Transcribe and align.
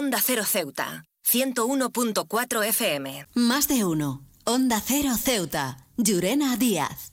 Onda 0.00 0.18
Cero 0.18 0.44
Ceuta, 0.50 1.04
101.4 1.30 2.64
FM. 2.68 3.26
Más 3.34 3.68
de 3.68 3.84
uno. 3.84 4.24
Onda 4.46 4.80
Cero 4.80 5.10
Ceuta. 5.22 5.86
Llurena 5.98 6.56
Díaz. 6.56 7.12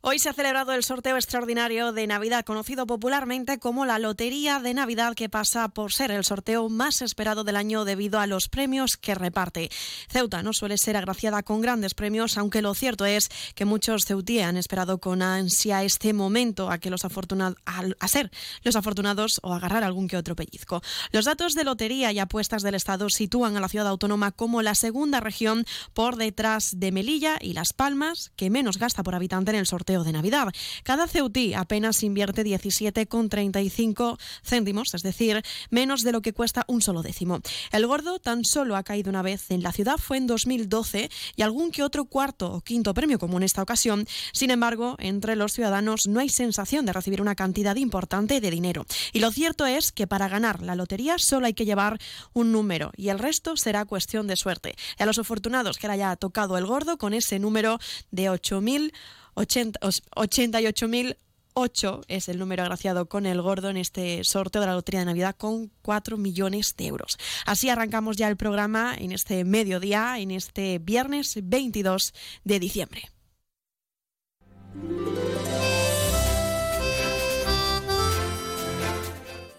Hoy 0.00 0.20
se 0.20 0.28
ha 0.28 0.32
celebrado 0.32 0.72
el 0.74 0.84
sorteo 0.84 1.16
extraordinario 1.16 1.90
de 1.90 2.06
Navidad, 2.06 2.44
conocido 2.44 2.86
popularmente 2.86 3.58
como 3.58 3.84
la 3.84 3.98
Lotería 3.98 4.60
de 4.60 4.72
Navidad, 4.72 5.14
que 5.16 5.28
pasa 5.28 5.66
por 5.70 5.92
ser 5.92 6.12
el 6.12 6.24
sorteo 6.24 6.68
más 6.68 7.02
esperado 7.02 7.42
del 7.42 7.56
año 7.56 7.84
debido 7.84 8.20
a 8.20 8.28
los 8.28 8.48
premios 8.48 8.96
que 8.96 9.16
reparte. 9.16 9.70
Ceuta 10.08 10.44
no 10.44 10.52
suele 10.52 10.78
ser 10.78 10.96
agraciada 10.96 11.42
con 11.42 11.60
grandes 11.60 11.94
premios, 11.94 12.38
aunque 12.38 12.62
lo 12.62 12.74
cierto 12.74 13.06
es 13.06 13.28
que 13.56 13.64
muchos 13.64 14.04
ceutíes 14.04 14.46
han 14.46 14.56
esperado 14.56 14.98
con 14.98 15.20
ansia 15.20 15.82
este 15.82 16.12
momento 16.12 16.70
a 16.70 16.78
que 16.78 16.90
los 16.90 17.04
a 17.04 18.08
ser 18.08 18.30
los 18.62 18.76
afortunados 18.76 19.40
o 19.42 19.52
agarrar 19.52 19.82
algún 19.82 20.06
que 20.06 20.16
otro 20.16 20.36
pellizco. 20.36 20.80
Los 21.10 21.24
datos 21.24 21.54
de 21.54 21.64
lotería 21.64 22.12
y 22.12 22.20
apuestas 22.20 22.62
del 22.62 22.76
Estado 22.76 23.10
sitúan 23.10 23.56
a 23.56 23.60
la 23.60 23.68
ciudad 23.68 23.88
autónoma 23.88 24.30
como 24.30 24.62
la 24.62 24.76
segunda 24.76 25.18
región 25.18 25.64
por 25.92 26.14
detrás 26.14 26.78
de 26.78 26.92
Melilla 26.92 27.36
y 27.40 27.54
Las 27.54 27.72
Palmas, 27.72 28.30
que 28.36 28.48
menos 28.48 28.78
gasta 28.78 29.02
por 29.02 29.16
habitante 29.16 29.50
en 29.50 29.56
el 29.56 29.66
sorteo 29.66 29.87
de 29.88 30.12
Navidad. 30.12 30.48
Cada 30.82 31.08
ceutí 31.08 31.54
apenas 31.54 32.02
invierte 32.02 32.44
17,35 32.44 34.18
céntimos, 34.44 34.92
es 34.92 35.02
decir, 35.02 35.42
menos 35.70 36.02
de 36.02 36.12
lo 36.12 36.20
que 36.20 36.34
cuesta 36.34 36.64
un 36.68 36.82
solo 36.82 37.02
décimo. 37.02 37.40
El 37.72 37.86
gordo 37.86 38.18
tan 38.18 38.44
solo 38.44 38.76
ha 38.76 38.82
caído 38.82 39.08
una 39.08 39.22
vez 39.22 39.50
en 39.50 39.62
la 39.62 39.72
ciudad, 39.72 39.96
fue 39.96 40.18
en 40.18 40.26
2012, 40.26 41.10
y 41.36 41.42
algún 41.42 41.70
que 41.70 41.82
otro 41.82 42.04
cuarto 42.04 42.52
o 42.52 42.60
quinto 42.60 42.92
premio 42.92 43.18
como 43.18 43.38
en 43.38 43.44
esta 43.44 43.62
ocasión. 43.62 44.06
Sin 44.32 44.50
embargo, 44.50 44.96
entre 44.98 45.36
los 45.36 45.52
ciudadanos 45.52 46.06
no 46.06 46.20
hay 46.20 46.28
sensación 46.28 46.84
de 46.84 46.92
recibir 46.92 47.22
una 47.22 47.34
cantidad 47.34 47.76
importante 47.76 48.40
de 48.40 48.50
dinero. 48.50 48.84
Y 49.14 49.20
lo 49.20 49.32
cierto 49.32 49.64
es 49.64 49.90
que 49.90 50.06
para 50.06 50.28
ganar 50.28 50.60
la 50.62 50.74
lotería 50.74 51.18
solo 51.18 51.46
hay 51.46 51.54
que 51.54 51.64
llevar 51.64 51.98
un 52.34 52.52
número 52.52 52.92
y 52.96 53.08
el 53.08 53.18
resto 53.18 53.56
será 53.56 53.86
cuestión 53.86 54.26
de 54.26 54.36
suerte. 54.36 54.74
Y 54.98 55.02
a 55.02 55.06
los 55.06 55.18
afortunados 55.18 55.78
que 55.78 55.86
le 55.86 55.94
haya 55.94 56.14
tocado 56.16 56.58
el 56.58 56.66
gordo 56.66 56.98
con 56.98 57.14
ese 57.14 57.38
número 57.38 57.78
de 58.10 58.30
8.000 58.30 58.92
88.008 59.38 62.04
es 62.08 62.28
el 62.28 62.38
número 62.38 62.62
agraciado 62.62 63.08
con 63.08 63.26
el 63.26 63.40
gordo 63.40 63.70
en 63.70 63.76
este 63.76 64.24
sorteo 64.24 64.60
de 64.60 64.66
la 64.66 64.74
Lotería 64.74 65.00
de 65.00 65.06
Navidad 65.06 65.36
con 65.36 65.70
4 65.82 66.16
millones 66.16 66.74
de 66.76 66.86
euros. 66.86 67.18
Así 67.46 67.68
arrancamos 67.68 68.16
ya 68.16 68.28
el 68.28 68.36
programa 68.36 68.94
en 68.96 69.12
este 69.12 69.44
mediodía, 69.44 70.18
en 70.18 70.32
este 70.32 70.78
viernes 70.78 71.38
22 71.42 72.14
de 72.44 72.58
diciembre. 72.58 73.10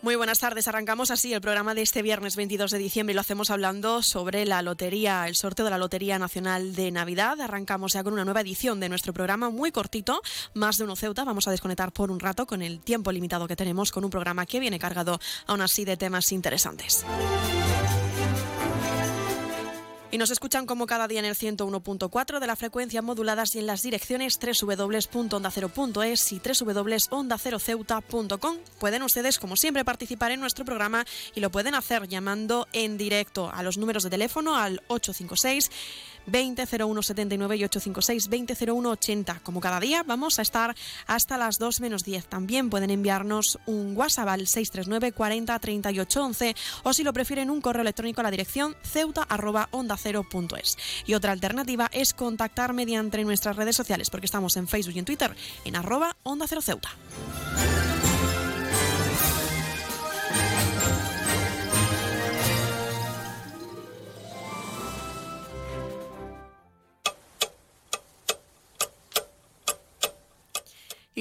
Muy 0.10 0.16
buenas 0.16 0.40
tardes. 0.40 0.68
Arrancamos 0.68 1.12
así 1.12 1.36
el 1.36 1.40
programa 1.40 1.76
de 1.76 1.84
este 1.84 2.02
viernes 2.02 2.36
22 2.36 2.72
de 2.72 2.80
diciembre 2.80 3.12
y 3.12 3.14
lo 3.14 3.22
hacemos 3.22 3.52
hablando 3.52 4.02
sobre 4.02 4.44
la 4.44 4.64
lotería, 4.64 5.28
el 5.28 5.36
sorteo 5.36 5.66
de 5.66 5.70
la 5.70 5.78
Lotería 5.78 6.18
Nacional 6.18 6.74
de 6.74 6.90
Navidad. 6.90 7.40
Arrancamos 7.40 7.94
ya 7.94 8.04
con 8.04 8.14
una 8.14 8.26
nueva 8.26 8.42
edición 8.42 8.80
de 8.80 8.90
nuestro 8.90 9.14
programa 9.14 9.52
muy 9.52 9.72
cortito, 9.72 10.24
más 10.56 10.80
de 10.80 10.86
uno 10.86 10.96
Ceuta. 10.96 11.26
Vamos 11.26 11.48
a 11.48 11.52
desconectar 11.52 11.92
por 11.92 12.10
un 12.10 12.20
rato 12.20 12.48
con 12.48 12.64
el 12.64 12.80
tiempo 12.80 13.12
limitado 13.12 13.48
que 13.48 13.56
tenemos 13.56 13.92
con 13.92 14.04
un 14.04 14.10
programa 14.10 14.48
que 14.48 14.60
viene 14.60 14.80
cargado 14.80 15.20
aún 15.46 15.62
así 15.62 15.86
de 15.86 15.96
temas 15.96 16.32
interesantes. 16.32 17.06
Y 20.12 20.18
nos 20.18 20.32
escuchan 20.32 20.66
como 20.66 20.88
cada 20.88 21.08
día 21.08 21.20
en 21.20 21.26
el 21.26 21.36
101.4 21.36 22.40
de 22.40 22.48
la 22.48 22.56
frecuencia 22.56 23.04
moduladas 23.04 23.54
y 23.54 23.60
en 23.60 23.68
las 23.68 23.84
direcciones 23.84 24.40
www.ondacero.es 24.40 26.32
y 26.32 26.42
www.ondaceroceuta.com. 26.42 28.58
Pueden 28.80 29.04
ustedes, 29.04 29.38
como 29.38 29.56
siempre, 29.56 29.86
participar 29.86 30.32
en 30.32 30.40
nuestro 30.40 30.66
programa 30.66 31.06
y 31.36 31.42
lo 31.42 31.52
pueden 31.52 31.76
hacer 31.76 32.08
llamando 32.08 32.68
en 32.74 32.98
directo 32.98 33.52
a 33.54 33.62
los 33.62 33.78
números 33.78 34.02
de 34.02 34.10
teléfono 34.10 34.56
al 34.56 34.82
856 34.88 35.70
200179 36.26 37.58
y 37.58 37.64
856 37.66 38.30
200180. 38.30 39.40
Como 39.44 39.60
cada 39.60 39.80
día, 39.80 40.04
vamos 40.04 40.40
a 40.40 40.42
estar 40.42 40.76
hasta 41.08 41.38
las 41.38 41.60
2 41.60 41.82
menos 41.82 42.04
10. 42.04 42.28
También 42.28 42.70
pueden 42.70 42.90
enviarnos 42.90 43.60
un 43.66 43.96
WhatsApp 43.96 44.30
al 44.30 44.48
639 44.48 45.12
40 45.12 45.60
38 45.60 46.24
11 46.24 46.56
o 46.84 46.94
si 46.94 47.04
lo 47.04 47.14
prefieren 47.14 47.50
un 47.50 47.62
correo 47.62 47.82
electrónico 47.82 48.22
a 48.22 48.24
la 48.24 48.32
dirección 48.32 48.76
ceuta 48.84 49.24
Y 51.06 51.14
otra 51.14 51.32
alternativa 51.32 51.90
es 51.92 52.14
contactar 52.14 52.74
mediante 52.74 53.24
nuestras 53.24 53.56
redes 53.56 53.76
sociales 53.76 54.10
porque 54.10 54.26
estamos 54.26 54.58
en 54.58 54.68
Facebook 54.68 54.96
y 54.96 55.00
en 55.00 55.06
Twitter 55.06 55.36
en 55.66 55.76
arroba 55.76 56.16
onda 56.24 56.46
cero 56.48 56.62
ceuta. 56.62 56.90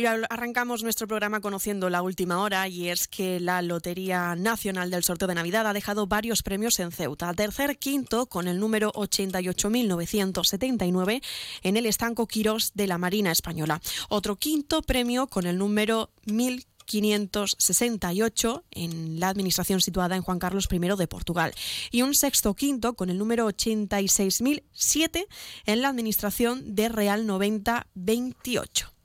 Arrancamos 0.07 0.85
nuestro 0.85 1.09
programa 1.09 1.41
conociendo 1.41 1.91
la 1.91 2.03
última 2.03 2.41
hora 2.41 2.69
y 2.69 2.89
es 2.89 3.09
que 3.09 3.41
la 3.41 3.63
Lotería 3.63 4.37
Nacional 4.37 4.91
del 4.91 5.03
Sorteo 5.03 5.27
de 5.27 5.35
Navidad 5.35 5.67
ha 5.67 5.73
dejado 5.73 6.07
varios 6.07 6.45
premios 6.45 6.79
en 6.79 6.93
Ceuta. 6.93 7.35
Tercer 7.35 7.79
quinto 7.79 8.27
con 8.27 8.47
el 8.47 8.61
número 8.61 8.93
88.979 8.93 11.21
en 11.63 11.77
el 11.77 11.87
estanco 11.87 12.29
Quirós 12.29 12.71
de 12.75 12.87
la 12.87 12.99
Marina 12.99 13.33
Española. 13.33 13.81
Otro 14.09 14.37
quinto 14.37 14.83
premio 14.83 15.27
con 15.27 15.47
el 15.47 15.59
número 15.59 16.11
1568 16.27 18.65
en 18.71 19.19
la 19.19 19.31
administración 19.31 19.81
situada 19.81 20.15
en 20.15 20.23
Juan 20.23 20.39
Carlos 20.39 20.69
I 20.71 20.79
de 20.79 21.09
Portugal 21.09 21.53
y 21.91 22.03
un 22.03 22.15
sexto 22.15 22.55
quinto 22.55 22.95
con 22.95 23.11
el 23.11 23.19
número 23.19 23.49
86.007 23.49 25.27
en 25.67 25.83
la 25.83 25.89
administración 25.89 26.77
de 26.77 26.89
Real 26.89 27.27
9028. 27.27 28.98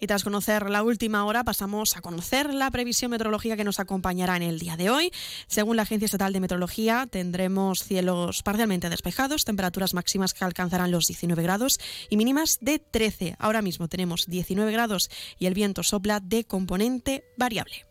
Y 0.00 0.06
tras 0.06 0.24
conocer 0.24 0.70
la 0.70 0.82
última 0.82 1.24
hora, 1.24 1.44
pasamos 1.44 1.96
a 1.96 2.00
conocer 2.00 2.52
la 2.54 2.70
previsión 2.70 3.10
meteorológica 3.10 3.56
que 3.56 3.64
nos 3.64 3.80
acompañará 3.80 4.36
en 4.36 4.42
el 4.42 4.58
día 4.58 4.76
de 4.76 4.90
hoy. 4.90 5.10
Según 5.46 5.76
la 5.76 5.82
Agencia 5.82 6.06
Estatal 6.06 6.32
de 6.32 6.40
Meteorología, 6.40 7.08
tendremos 7.10 7.82
cielos 7.82 8.42
parcialmente 8.42 8.90
despejados, 8.90 9.44
temperaturas 9.44 9.94
máximas 9.94 10.34
que 10.34 10.44
alcanzarán 10.44 10.90
los 10.90 11.06
19 11.06 11.42
grados 11.42 11.78
y 12.10 12.16
mínimas 12.16 12.58
de 12.60 12.78
13. 12.78 13.36
Ahora 13.38 13.62
mismo 13.62 13.88
tenemos 13.88 14.26
19 14.28 14.70
grados 14.72 15.10
y 15.38 15.46
el 15.46 15.54
viento 15.54 15.82
sopla 15.82 16.20
de 16.20 16.44
componente 16.44 17.24
variable. 17.36 17.87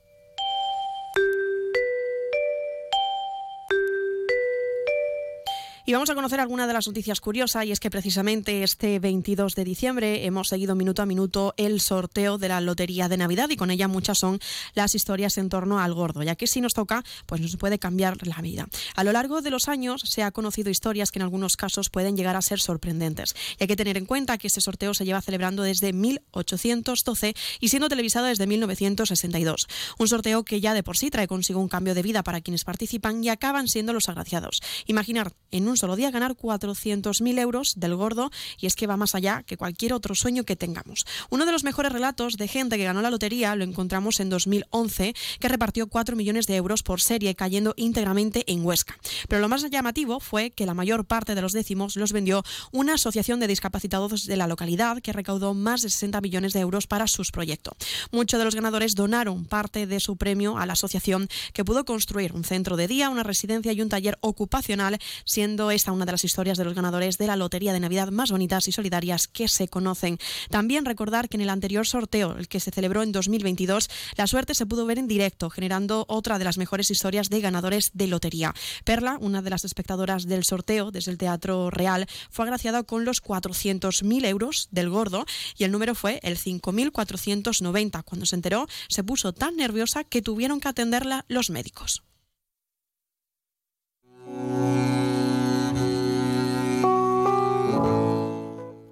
Y 5.90 5.94
vamos 5.94 6.10
a 6.10 6.16
conocer 6.16 6.42
alguna 6.42 6.68
de 6.68 6.74
las 6.74 6.86
noticias 6.86 7.22
curiosas 7.22 7.64
y 7.64 7.72
es 7.72 7.80
que 7.80 7.90
precisamente 7.90 8.62
este 8.62 9.00
22 9.00 9.56
de 9.56 9.64
diciembre 9.64 10.26
hemos 10.26 10.50
seguido 10.50 10.76
minuto 10.76 11.02
a 11.02 11.06
minuto 11.06 11.54
el 11.56 11.80
sorteo 11.80 12.38
de 12.38 12.50
la 12.50 12.60
Lotería 12.60 13.08
de 13.08 13.16
Navidad 13.16 13.50
y 13.52 13.56
con 13.56 13.72
ella 13.72 13.88
muchas 13.88 14.18
son 14.18 14.42
las 14.74 14.96
historias 14.96 15.38
en 15.38 15.48
torno 15.48 15.80
al 15.80 15.94
gordo, 15.94 16.24
ya 16.24 16.36
que 16.36 16.46
si 16.46 16.60
nos 16.60 16.74
toca, 16.74 17.06
pues 17.26 17.40
nos 17.40 17.56
puede 17.56 17.80
cambiar 17.80 18.28
la 18.28 18.42
vida. 18.42 18.68
A 18.98 19.06
lo 19.06 19.14
largo 19.14 19.42
de 19.42 19.50
los 19.50 19.70
años 19.70 20.02
se 20.02 20.24
ha 20.24 20.32
conocido 20.32 20.70
historias 20.70 21.10
que 21.10 21.20
en 21.20 21.24
algunos 21.24 21.56
casos 21.56 21.90
pueden 21.90 22.18
llegar 22.18 22.36
a 22.36 22.42
ser 22.42 22.60
sorprendentes. 22.60 23.34
Y 23.58 23.64
hay 23.64 23.68
que 23.68 23.78
tener 23.78 23.96
en 23.96 24.06
cuenta 24.06 24.38
que 24.38 24.48
este 24.48 24.60
sorteo 24.60 24.94
se 24.94 25.06
lleva 25.06 25.22
celebrando 25.22 25.64
desde 25.64 25.94
1812 25.94 27.34
y 27.62 27.70
siendo 27.70 27.88
televisado 27.88 28.26
desde 28.26 28.46
1962. 28.46 29.68
Un 30.00 30.08
sorteo 30.10 30.44
que 30.44 30.60
ya 30.60 30.74
de 30.74 30.84
por 30.84 30.98
sí 30.98 31.10
trae 31.10 31.28
consigo 31.28 31.62
un 31.62 31.70
cambio 31.70 31.96
de 31.96 32.04
vida 32.04 32.24
para 32.24 32.42
quienes 32.42 32.66
participan 32.66 33.24
y 33.24 33.30
acaban 33.30 33.70
siendo 33.70 33.94
los 33.94 34.10
agraciados. 34.10 34.60
Imaginar 34.86 35.32
en 35.52 35.70
un 35.70 35.77
solo 35.78 35.96
día 35.96 36.12
ganar 36.12 36.36
400.000 36.36 37.40
euros 37.40 37.74
del 37.78 37.96
gordo 37.96 38.32
y 38.60 38.66
es 38.66 38.76
que 38.76 38.88
va 38.88 38.98
más 38.98 39.16
allá 39.16 39.44
que 39.44 39.58
cualquier 39.58 39.94
otro 39.94 40.16
sueño 40.16 40.44
que 40.44 40.56
tengamos. 40.56 41.06
Uno 41.30 41.46
de 41.46 41.52
los 41.52 41.64
mejores 41.64 41.92
relatos 41.92 42.38
de 42.38 42.48
gente 42.48 42.78
que 42.78 42.84
ganó 42.84 43.02
la 43.02 43.12
lotería 43.12 43.56
lo 43.56 43.64
encontramos 43.64 44.20
en 44.20 44.30
2011, 44.30 45.14
que 45.40 45.48
repartió 45.48 45.88
4 45.88 46.16
millones 46.16 46.48
de 46.48 46.56
euros 46.56 46.84
por 46.84 47.02
serie 47.02 47.36
cayendo 47.36 47.74
íntegramente 47.78 48.44
en 48.52 48.66
Huesca. 48.66 48.98
Pero 49.28 49.42
lo 49.42 49.50
más 49.50 49.70
llamativo 49.70 50.20
fue 50.20 50.52
que 50.52 50.66
la 50.66 50.74
mayor 50.74 51.06
parte 51.06 51.36
de 51.36 51.42
los 51.42 51.54
décimos 51.54 51.96
los 51.96 52.12
vendió 52.12 52.44
una 52.72 52.96
asociación 52.96 53.40
de 53.40 53.48
discapacitados 53.48 54.26
de 54.26 54.38
la 54.38 54.48
localidad 54.48 55.02
que 55.02 55.14
recaudó 55.14 55.54
más 55.54 55.82
de 55.82 55.90
60 55.90 56.22
millones 56.22 56.54
de 56.54 56.60
euros 56.60 56.88
para 56.88 57.08
sus 57.08 57.32
proyectos. 57.32 57.76
Muchos 58.12 58.40
de 58.40 58.46
los 58.46 58.56
ganadores 58.56 58.96
donaron 58.96 59.46
parte 59.46 59.88
de 59.88 60.00
su 60.00 60.18
premio 60.18 60.58
a 60.58 60.66
la 60.66 60.74
asociación 60.74 61.28
que 61.54 61.66
pudo 61.66 61.86
construir 61.86 62.34
un 62.34 62.44
centro 62.44 62.78
de 62.78 62.88
día, 62.88 63.10
una 63.10 63.24
residencia 63.24 63.72
y 63.72 63.82
un 63.82 63.90
taller 63.90 64.18
ocupacional, 64.22 64.98
siendo 65.26 65.67
siendo 65.68 65.72
esta 65.72 65.92
una 65.92 66.06
de 66.06 66.12
las 66.12 66.24
historias 66.24 66.58
de 66.58 66.64
los 66.64 66.74
ganadores 66.74 67.18
de 67.18 67.28
la 67.28 67.36
Lotería 67.36 67.74
de 67.74 67.80
Navidad 67.80 68.10
más 68.10 68.32
bonitas 68.32 68.68
y 68.68 68.72
solidarias 68.72 69.28
que 69.28 69.48
se 69.48 69.68
conocen. 69.68 70.18
También 70.50 70.86
recordar 70.86 71.30
que 71.30 71.38
en 71.38 71.42
el 71.42 71.50
anterior 71.50 71.86
sorteo, 71.86 72.38
el 72.38 72.48
que 72.48 72.60
se 72.60 72.72
celebró 72.72 73.04
en 73.04 73.12
2022, 73.12 73.90
la 74.16 74.28
suerte 74.28 74.54
se 74.54 74.66
pudo 74.66 74.86
ver 74.86 74.98
en 74.98 75.08
directo, 75.08 75.50
generando 75.50 76.06
otra 76.08 76.40
de 76.40 76.46
las 76.46 76.58
mejores 76.58 76.90
historias 76.90 77.30
de 77.30 77.42
ganadores 77.42 77.92
de 77.94 78.08
lotería. 78.08 78.54
Perla, 78.86 79.18
una 79.20 79.42
de 79.42 79.50
las 79.50 79.66
espectadoras 79.66 80.26
del 80.26 80.44
sorteo 80.44 80.92
desde 80.92 81.12
el 81.12 81.18
Teatro 81.18 81.70
Real, 81.70 82.08
fue 82.30 82.46
agraciada 82.46 82.84
con 82.84 83.04
los 83.04 83.22
400.000 83.22 84.26
euros 84.26 84.68
del 84.72 84.90
gordo 84.90 85.26
y 85.58 85.64
el 85.64 85.72
número 85.72 85.96
fue 85.96 86.20
el 86.24 86.38
5.490. 86.38 88.04
Cuando 88.04 88.26
se 88.26 88.36
enteró, 88.36 88.68
se 88.88 89.04
puso 89.04 89.34
tan 89.34 89.56
nerviosa 89.56 90.04
que 90.04 90.22
tuvieron 90.22 90.60
que 90.60 90.70
atenderla 90.70 91.26
los 91.28 91.50
médicos. 91.50 92.04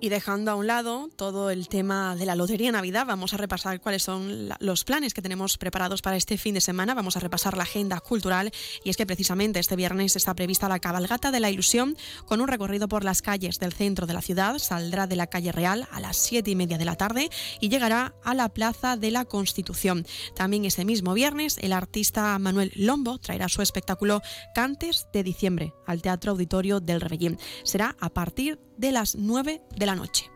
Y 0.05 0.09
dejando 0.09 0.51
a 0.51 0.55
un 0.55 0.67
lado 0.67 1.09
todo 1.15 1.49
el 1.49 1.67
tema 1.67 2.15
de 2.15 2.27
la 2.27 2.35
Lotería 2.35 2.71
Navidad, 2.71 3.07
vamos 3.07 3.33
a 3.33 3.37
repasar 3.37 3.81
cuáles 3.81 4.03
son 4.03 4.49
los 4.59 4.83
planes 4.83 5.15
que 5.15 5.23
tenemos 5.23 5.57
preparados 5.57 6.03
para 6.03 6.15
este 6.15 6.37
fin 6.37 6.53
de 6.53 6.61
semana. 6.61 6.93
Vamos 6.93 7.17
a 7.17 7.19
repasar 7.19 7.57
la 7.57 7.63
agenda 7.63 7.99
cultural 8.01 8.51
y 8.83 8.91
es 8.91 8.97
que 8.97 9.07
precisamente 9.07 9.59
este 9.59 9.75
viernes 9.75 10.15
está 10.15 10.35
prevista 10.35 10.69
la 10.69 10.77
cabalgata 10.77 11.31
de 11.31 11.39
la 11.39 11.49
ilusión 11.49 11.97
con 12.27 12.39
un 12.39 12.47
recorrido 12.47 12.87
por 12.87 13.03
las 13.03 13.23
calles 13.23 13.57
del 13.57 13.73
centro 13.73 14.05
de 14.05 14.13
la 14.13 14.21
ciudad. 14.21 14.59
Saldrá 14.59 15.07
de 15.07 15.15
la 15.15 15.25
calle 15.25 15.51
Real 15.51 15.87
a 15.89 15.99
las 15.99 16.17
siete 16.17 16.51
y 16.51 16.55
media 16.55 16.77
de 16.77 16.85
la 16.85 16.97
tarde 16.97 17.31
y 17.59 17.69
llegará 17.69 18.13
a 18.23 18.35
la 18.35 18.49
Plaza 18.49 18.97
de 18.97 19.09
la 19.09 19.25
Constitución. 19.25 20.05
También 20.35 20.65
ese 20.65 20.85
mismo 20.85 21.15
viernes 21.15 21.57
el 21.59 21.73
artista 21.73 22.37
Manuel 22.37 22.71
Lombo 22.75 23.17
traerá 23.17 23.49
su 23.49 23.63
espectáculo 23.63 24.21
Cantes 24.53 25.07
de 25.11 25.23
diciembre 25.23 25.73
al 25.87 26.03
Teatro 26.03 26.33
Auditorio 26.33 26.79
del 26.79 27.01
Rebellín. 27.01 27.39
Será 27.63 27.95
a 27.99 28.11
partir 28.11 28.59
las 28.91 29.15
9 29.15 29.61
de 29.75 29.85
la 29.85 29.95
noche. 29.95 30.34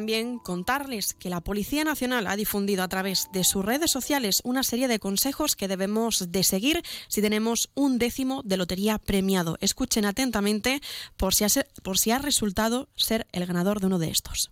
También 0.00 0.38
contarles 0.38 1.12
que 1.12 1.28
la 1.28 1.42
Policía 1.42 1.84
Nacional 1.84 2.26
ha 2.26 2.34
difundido 2.34 2.82
a 2.82 2.88
través 2.88 3.30
de 3.32 3.44
sus 3.44 3.62
redes 3.62 3.90
sociales 3.90 4.40
una 4.44 4.62
serie 4.62 4.88
de 4.88 4.98
consejos 4.98 5.56
que 5.56 5.68
debemos 5.68 6.32
de 6.32 6.42
seguir 6.42 6.82
si 7.08 7.20
tenemos 7.20 7.68
un 7.74 7.98
décimo 7.98 8.40
de 8.42 8.56
lotería 8.56 8.96
premiado. 8.96 9.58
Escuchen 9.60 10.06
atentamente 10.06 10.80
por 11.18 11.34
si 11.34 11.44
ha, 11.44 11.48
por 11.82 11.98
si 11.98 12.12
ha 12.12 12.18
resultado 12.18 12.88
ser 12.96 13.26
el 13.32 13.44
ganador 13.44 13.80
de 13.80 13.88
uno 13.88 13.98
de 13.98 14.10
estos. 14.10 14.50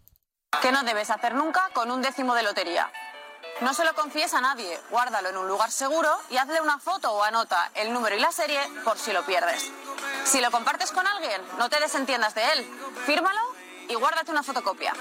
¿Qué 0.61 0.71
no 0.71 0.85
debes 0.85 1.09
hacer 1.09 1.35
nunca 1.35 1.71
con 1.73 1.91
un 1.91 2.03
décimo 2.03 2.35
de 2.35 2.43
lotería? 2.43 2.93
No 3.63 3.73
se 3.73 3.87
lo 3.87 3.95
confíes 3.95 4.35
a 4.35 4.43
nadie, 4.43 4.79
guárdalo 4.91 5.31
en 5.31 5.39
un 5.39 5.49
lugar 5.49 5.71
seguro 5.71 6.11
y 6.29 6.37
hazle 6.37 6.61
una 6.61 6.79
foto 6.79 7.11
o 7.11 7.23
anota 7.23 7.71
el 7.75 7.91
número 7.91 8.15
y 8.15 8.21
la 8.21 8.33
serie 8.33 8.61
por 8.85 8.99
si 8.99 9.15
lo 9.15 9.25
pierdes. 9.25 9.73
Si 10.25 10.43
lo 10.43 10.51
compartes 10.51 10.93
con 10.93 11.07
alguien, 11.07 11.41
no 11.57 11.71
te 11.71 11.81
desentiendas 11.81 12.35
de 12.35 12.43
él. 12.53 12.71
Fírmalo 13.07 13.41
y 13.89 13.95
guárdate 13.95 14.31
una 14.31 14.43
fotocopia. 14.43 14.93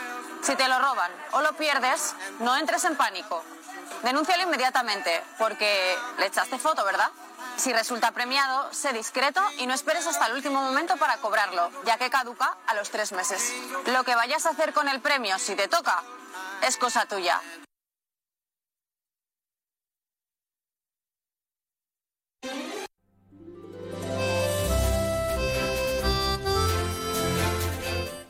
Si 0.42 0.56
te 0.56 0.68
lo 0.68 0.80
roban 0.80 1.12
o 1.32 1.42
lo 1.42 1.54
pierdes, 1.54 2.16
no 2.40 2.56
entres 2.56 2.84
en 2.86 2.96
pánico. 2.96 3.44
Denúncialo 4.04 4.44
inmediatamente, 4.44 5.24
porque 5.38 5.98
le 6.20 6.28
echaste 6.28 6.60
foto, 6.60 6.86
¿verdad? 6.86 7.10
Si 7.58 7.74
resulta 7.74 8.12
premiado, 8.12 8.72
sé 8.72 8.94
discreto 8.94 9.42
y 9.58 9.66
no 9.66 9.74
esperes 9.74 10.06
hasta 10.06 10.28
el 10.28 10.34
último 10.34 10.62
momento 10.62 10.98
para 10.98 11.18
cobrarlo, 11.18 11.72
ya 11.86 11.98
que 11.98 12.10
caduca 12.10 12.56
a 12.68 12.76
los 12.76 12.92
tres 12.92 13.12
meses. 13.12 13.52
Lo 13.88 14.04
que 14.04 14.16
vayas 14.16 14.46
a 14.46 14.50
hacer 14.50 14.74
con 14.74 14.88
el 14.88 15.02
premio, 15.02 15.40
si 15.40 15.56
te 15.56 15.68
toca, 15.68 16.04
es 16.62 16.78
cosa 16.78 17.06
tuya. 17.08 17.42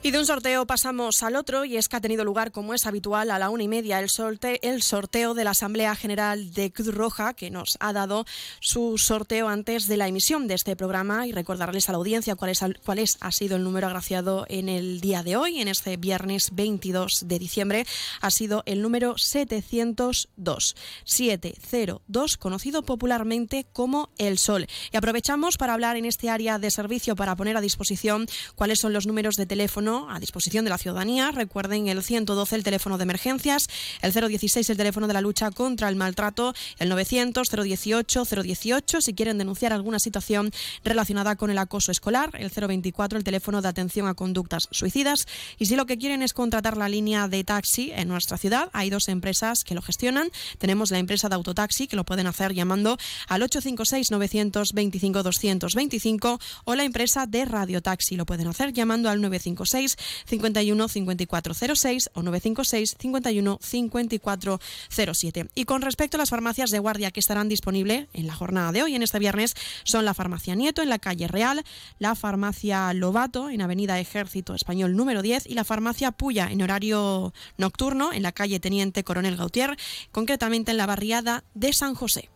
Y 0.07 0.12
de 0.12 0.19
un 0.19 0.25
sorteo 0.25 0.65
pasamos 0.65 1.21
al 1.21 1.36
otro 1.36 1.65
y 1.65 1.75
es 1.75 1.89
que 1.89 1.98
ha 1.98 2.00
tenido 2.00 2.24
lugar, 2.24 2.54
como 2.54 2.74
es 2.74 2.86
habitual, 2.86 3.30
a 3.30 3.39
la 3.39 3.50
una 3.50 3.63
y 3.63 3.68
media 3.68 4.00
el, 4.00 4.09
el 4.62 4.81
sorteo 4.81 5.33
de 5.33 5.44
la 5.44 5.50
Asamblea 5.50 5.95
General 5.95 6.54
de 6.54 6.71
Cruz 6.71 6.95
Roja, 6.95 7.33
que 7.33 7.50
nos 7.51 7.77
ha 7.81 7.92
dado 7.92 8.24
su 8.62 8.98
sorteo 8.98 9.50
antes 9.50 9.86
de 9.88 9.98
la 9.98 10.07
emisión 10.07 10.48
de 10.48 10.54
este 10.54 10.77
programa 10.77 11.27
y 11.27 11.33
recordarles 11.33 11.89
a 11.89 11.92
la 11.92 11.98
audiencia 11.98 12.38
cuál 12.38 12.51
es, 12.51 12.62
cuál 12.86 13.00
es 13.00 13.18
ha 13.19 13.33
sido 13.33 13.57
el 13.57 13.65
número 13.65 13.88
agraciado 13.88 14.45
en 14.48 14.69
el 14.69 15.01
día 15.01 15.24
de 15.24 15.36
hoy, 15.36 15.59
en 15.59 15.68
este 15.68 15.98
viernes 15.98 16.51
22 16.56 17.27
de 17.27 17.38
diciembre, 17.39 17.86
ha 18.21 18.31
sido 18.31 18.63
el 18.65 18.81
número 18.81 19.18
702, 19.18 20.77
702, 21.03 22.38
conocido 22.38 22.83
popularmente 22.83 23.65
como 23.74 24.10
El 24.18 24.38
Sol. 24.38 24.68
Y 24.89 24.95
aprovechamos 24.95 25.57
para 25.57 25.74
hablar 25.74 25.98
en 25.98 26.06
este 26.06 26.30
área 26.30 26.60
de 26.60 26.71
servicio 26.71 27.18
para 27.18 27.36
poner 27.36 27.57
a 27.57 27.62
disposición 27.62 28.25
cuáles 28.56 28.80
son 28.80 28.94
los 28.94 29.06
números 29.06 29.36
de 29.36 29.45
teléfono 29.45 29.96
a 30.09 30.19
disposición 30.19 30.63
de 30.63 30.69
la 30.69 30.77
ciudadanía. 30.77 31.31
Recuerden 31.31 31.88
el 31.88 32.03
112, 32.03 32.55
el 32.55 32.63
teléfono 32.63 32.97
de 32.97 33.03
emergencias, 33.03 33.67
el 34.01 34.11
016, 34.13 34.69
el 34.69 34.77
teléfono 34.77 35.07
de 35.07 35.13
la 35.13 35.21
lucha 35.21 35.49
contra 35.51 35.89
el 35.89 35.95
maltrato, 35.95 36.53
el 36.77 36.89
900, 36.89 37.49
018, 37.49 38.25
018, 38.25 39.01
si 39.01 39.13
quieren 39.13 39.38
denunciar 39.38 39.73
alguna 39.73 39.99
situación 39.99 40.51
relacionada 40.83 41.35
con 41.35 41.49
el 41.49 41.57
acoso 41.57 41.91
escolar, 41.91 42.31
el 42.38 42.51
024, 42.51 43.17
el 43.17 43.23
teléfono 43.23 43.61
de 43.61 43.69
atención 43.69 44.07
a 44.07 44.13
conductas 44.13 44.67
suicidas. 44.71 45.25
Y 45.57 45.65
si 45.65 45.75
lo 45.75 45.85
que 45.85 45.97
quieren 45.97 46.21
es 46.21 46.33
contratar 46.33 46.77
la 46.77 46.89
línea 46.89 47.27
de 47.27 47.43
taxi 47.43 47.91
en 47.93 48.07
nuestra 48.07 48.38
ciudad, 48.38 48.69
hay 48.73 48.89
dos 48.89 49.07
empresas 49.07 49.63
que 49.63 49.75
lo 49.75 49.81
gestionan. 49.81 50.29
Tenemos 50.57 50.91
la 50.91 51.00
empresa 51.00 51.29
de 51.29 51.35
autotaxi, 51.35 51.88
que 51.88 51.95
lo 51.95 52.05
pueden 52.05 52.27
hacer 52.27 52.53
llamando 52.53 52.97
al 53.27 53.41
856 53.41 54.11
925 54.11 55.23
225 55.23 56.39
o 56.65 56.75
la 56.75 56.83
empresa 56.83 57.25
de 57.25 57.45
radiotaxi, 57.45 58.15
lo 58.15 58.25
pueden 58.25 58.47
hacer 58.47 58.73
llamando 58.73 59.09
al 59.09 59.21
956 59.21 59.87
51 60.25 60.88
5406 60.88 62.10
o 62.13 62.24
956 62.24 62.95
51 63.00 63.60
5407. 63.62 65.48
Y 65.56 65.66
con 65.66 65.81
respecto 65.81 66.18
a 66.18 66.19
las 66.19 66.30
farmacias 66.30 66.72
de 66.72 66.80
guardia 66.80 67.12
que 67.12 67.19
estarán 67.19 67.50
disponibles 67.50 68.07
en 68.13 68.28
la 68.28 68.36
jornada 68.36 68.72
de 68.72 68.84
hoy, 68.84 68.95
en 68.95 69.04
este 69.04 69.19
viernes, 69.19 69.54
son 69.84 70.06
la 70.06 70.13
farmacia 70.13 70.56
Nieto 70.56 70.81
en 70.81 70.89
la 70.89 71.00
calle 71.00 71.28
Real, 71.28 71.63
la 72.00 72.16
farmacia 72.16 72.94
Lobato 72.94 73.50
en 73.50 73.62
Avenida 73.62 74.00
Ejército 74.00 74.56
Español 74.56 74.95
número 74.95 75.22
10 75.22 75.45
y 75.48 75.54
la 75.54 75.63
farmacia 75.63 76.12
Puya 76.12 76.50
en 76.51 76.62
horario 76.62 77.34
nocturno 77.57 78.12
en 78.13 78.24
la 78.24 78.31
calle 78.31 78.60
Teniente 78.60 79.04
Coronel 79.04 79.38
Gautier, 79.38 79.78
concretamente 80.12 80.72
en 80.72 80.78
la 80.78 80.86
barriada 80.86 81.44
de 81.54 81.74
San 81.74 81.95
José. 81.95 82.30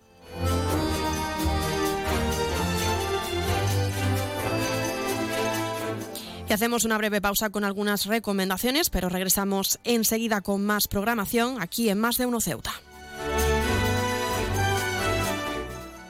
Hacemos 6.54 6.86
una 6.86 6.98
breve 6.98 7.22
pausa 7.22 7.50
con 7.50 7.64
algunas 7.64 8.06
recomendaciones, 8.06 8.90
pero 8.90 9.10
regresamos 9.10 9.80
enseguida 9.84 10.42
con 10.42 10.66
más 10.66 10.88
programación 10.88 11.62
aquí 11.62 11.90
en 11.90 12.00
Más 12.00 12.18
de 12.18 12.26
Uno 12.26 12.42
Ceuta. 12.42 12.74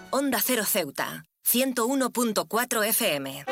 Onda 0.09 0.39
Cero 0.43 0.63
Ceuta, 0.65 1.25
101.4 1.45 2.85
FM. 2.85 3.45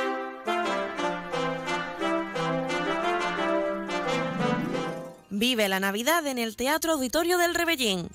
Vive 5.30 5.70
la 5.70 5.80
Navidad 5.80 6.26
en 6.28 6.38
el 6.38 6.56
Teatro 6.56 6.94
Auditorio 6.94 7.38
del 7.38 7.56
Rebellín. 7.56 8.10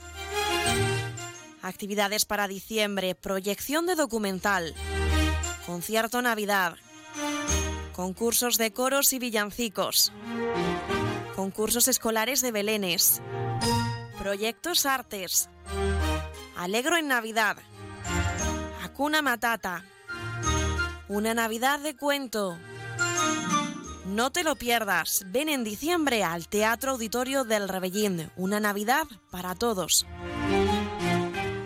Actividades 1.62 2.26
para 2.26 2.49
diciembre, 2.49 3.14
proyección 3.14 3.87
de 3.87 3.95
documental, 3.95 4.75
concierto 5.64 6.21
Navidad, 6.21 6.76
concursos 7.94 8.58
de 8.58 8.72
coros 8.72 9.12
y 9.12 9.20
villancicos, 9.20 10.12
concursos 11.36 11.86
escolares 11.86 12.42
de 12.42 12.50
belenes, 12.50 13.22
proyectos 14.18 14.84
artes, 14.84 15.48
Alegro 16.56 16.96
en 16.96 17.08
Navidad, 17.08 17.56
Acuna 18.82 19.22
Matata, 19.22 19.84
una 21.08 21.34
Navidad 21.34 21.78
de 21.80 21.96
cuento. 21.96 22.58
No 24.06 24.30
te 24.30 24.42
lo 24.44 24.56
pierdas, 24.56 25.24
ven 25.28 25.48
en 25.48 25.62
diciembre 25.62 26.24
al 26.24 26.48
Teatro 26.48 26.92
Auditorio 26.92 27.44
del 27.44 27.68
Rebellín, 27.68 28.30
una 28.36 28.60
Navidad 28.60 29.04
para 29.30 29.54
todos. 29.54 30.04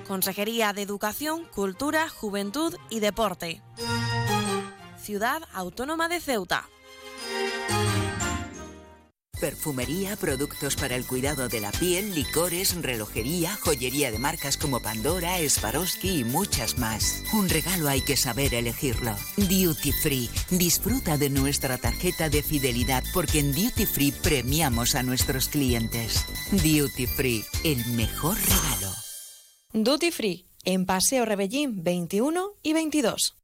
Consejería 0.06 0.72
de 0.72 0.82
Educación, 0.82 1.44
Cultura, 1.46 2.08
Juventud 2.08 2.74
y 2.90 3.00
Deporte. 3.00 3.62
Ciudad 5.08 5.40
Autónoma 5.54 6.06
de 6.06 6.20
Ceuta. 6.20 6.68
Perfumería, 9.40 10.16
productos 10.16 10.76
para 10.76 10.96
el 10.96 11.06
cuidado 11.06 11.48
de 11.48 11.60
la 11.60 11.72
piel, 11.72 12.14
licores, 12.14 12.76
relojería, 12.82 13.56
joyería 13.56 14.10
de 14.10 14.18
marcas 14.18 14.58
como 14.58 14.80
Pandora, 14.80 15.38
Swarovski 15.48 16.18
y 16.18 16.24
muchas 16.24 16.76
más. 16.76 17.24
Un 17.32 17.48
regalo 17.48 17.88
hay 17.88 18.02
que 18.02 18.18
saber 18.18 18.52
elegirlo. 18.52 19.16
Duty 19.38 19.92
Free. 19.92 20.28
Disfruta 20.50 21.16
de 21.16 21.30
nuestra 21.30 21.78
tarjeta 21.78 22.28
de 22.28 22.42
fidelidad 22.42 23.02
porque 23.14 23.38
en 23.38 23.54
Duty 23.54 23.86
Free 23.86 24.12
premiamos 24.12 24.94
a 24.94 25.02
nuestros 25.02 25.48
clientes. 25.48 26.22
Duty 26.52 27.06
Free, 27.06 27.46
el 27.64 27.82
mejor 27.94 28.36
regalo. 28.36 28.92
Duty 29.72 30.10
Free, 30.10 30.46
en 30.66 30.84
Paseo 30.84 31.24
Rebellín 31.24 31.82
21 31.82 32.56
y 32.62 32.74
22. 32.74 33.37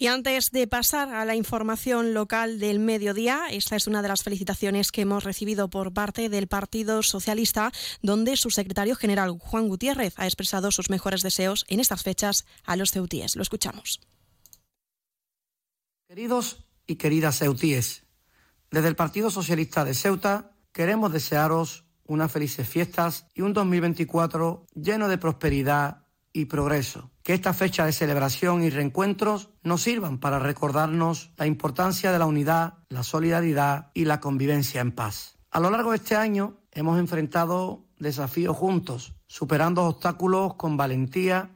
Y 0.00 0.06
antes 0.06 0.50
de 0.50 0.66
pasar 0.66 1.12
a 1.12 1.26
la 1.26 1.36
información 1.36 2.14
local 2.14 2.58
del 2.58 2.78
mediodía, 2.78 3.42
esta 3.50 3.76
es 3.76 3.86
una 3.86 4.00
de 4.00 4.08
las 4.08 4.22
felicitaciones 4.22 4.92
que 4.92 5.02
hemos 5.02 5.24
recibido 5.24 5.68
por 5.68 5.92
parte 5.92 6.30
del 6.30 6.48
Partido 6.48 7.02
Socialista, 7.02 7.70
donde 8.00 8.38
su 8.38 8.48
secretario 8.48 8.96
general, 8.96 9.36
Juan 9.38 9.68
Gutiérrez, 9.68 10.14
ha 10.16 10.24
expresado 10.24 10.70
sus 10.70 10.88
mejores 10.88 11.20
deseos 11.20 11.66
en 11.68 11.80
estas 11.80 12.02
fechas 12.02 12.46
a 12.64 12.76
los 12.76 12.92
ceutíes. 12.92 13.36
Lo 13.36 13.42
escuchamos. 13.42 14.00
Queridos 16.08 16.64
y 16.86 16.96
queridas 16.96 17.36
ceutíes, 17.36 18.06
desde 18.70 18.88
el 18.88 18.96
Partido 18.96 19.28
Socialista 19.28 19.84
de 19.84 19.92
Ceuta 19.92 20.52
queremos 20.72 21.12
desearos 21.12 21.84
unas 22.04 22.32
felices 22.32 22.66
fiestas 22.66 23.26
y 23.34 23.42
un 23.42 23.52
2024 23.52 24.66
lleno 24.74 25.08
de 25.08 25.18
prosperidad 25.18 25.99
y 26.32 26.46
progreso. 26.46 27.10
Que 27.22 27.34
esta 27.34 27.52
fecha 27.52 27.84
de 27.84 27.92
celebración 27.92 28.62
y 28.62 28.70
reencuentros 28.70 29.50
nos 29.62 29.82
sirvan 29.82 30.18
para 30.18 30.38
recordarnos 30.38 31.30
la 31.36 31.46
importancia 31.46 32.12
de 32.12 32.18
la 32.18 32.26
unidad, 32.26 32.74
la 32.88 33.02
solidaridad 33.02 33.90
y 33.94 34.04
la 34.04 34.20
convivencia 34.20 34.80
en 34.80 34.92
paz. 34.92 35.36
A 35.50 35.60
lo 35.60 35.70
largo 35.70 35.90
de 35.90 35.96
este 35.96 36.16
año 36.16 36.58
hemos 36.72 36.98
enfrentado 36.98 37.84
desafíos 37.98 38.56
juntos, 38.56 39.14
superando 39.26 39.84
obstáculos 39.84 40.54
con 40.54 40.76
valentía 40.76 41.50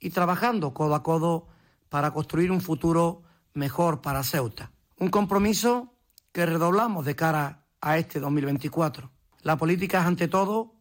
y 0.00 0.10
trabajando 0.10 0.74
codo 0.74 0.94
a 0.94 1.02
codo 1.02 1.46
para 1.88 2.12
construir 2.12 2.50
un 2.50 2.60
futuro 2.60 3.22
mejor 3.52 4.00
para 4.00 4.24
Ceuta. 4.24 4.72
Un 4.98 5.10
compromiso 5.10 5.94
que 6.32 6.46
redoblamos 6.46 7.04
de 7.04 7.14
cara 7.14 7.66
a 7.80 7.98
este 7.98 8.18
2024. 8.18 9.10
La 9.42 9.56
política 9.56 10.00
es 10.00 10.06
ante 10.06 10.28
todo 10.28 10.74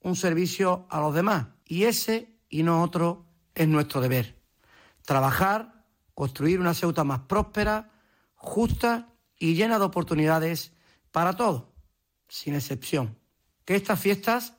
un 0.00 0.16
servicio 0.16 0.86
a 0.90 1.00
los 1.00 1.14
demás 1.14 1.46
y 1.66 1.84
ese 1.84 2.31
y 2.52 2.62
no 2.62 2.82
otro 2.82 3.24
es 3.54 3.66
nuestro 3.66 4.00
deber. 4.00 4.38
Trabajar, 5.04 5.86
construir 6.14 6.60
una 6.60 6.74
Ceuta 6.74 7.02
más 7.02 7.20
próspera, 7.20 7.90
justa 8.34 9.08
y 9.38 9.54
llena 9.54 9.78
de 9.78 9.86
oportunidades 9.86 10.72
para 11.10 11.34
todos, 11.34 11.64
sin 12.28 12.54
excepción. 12.54 13.18
Que 13.64 13.74
estas 13.74 13.98
fiestas, 13.98 14.54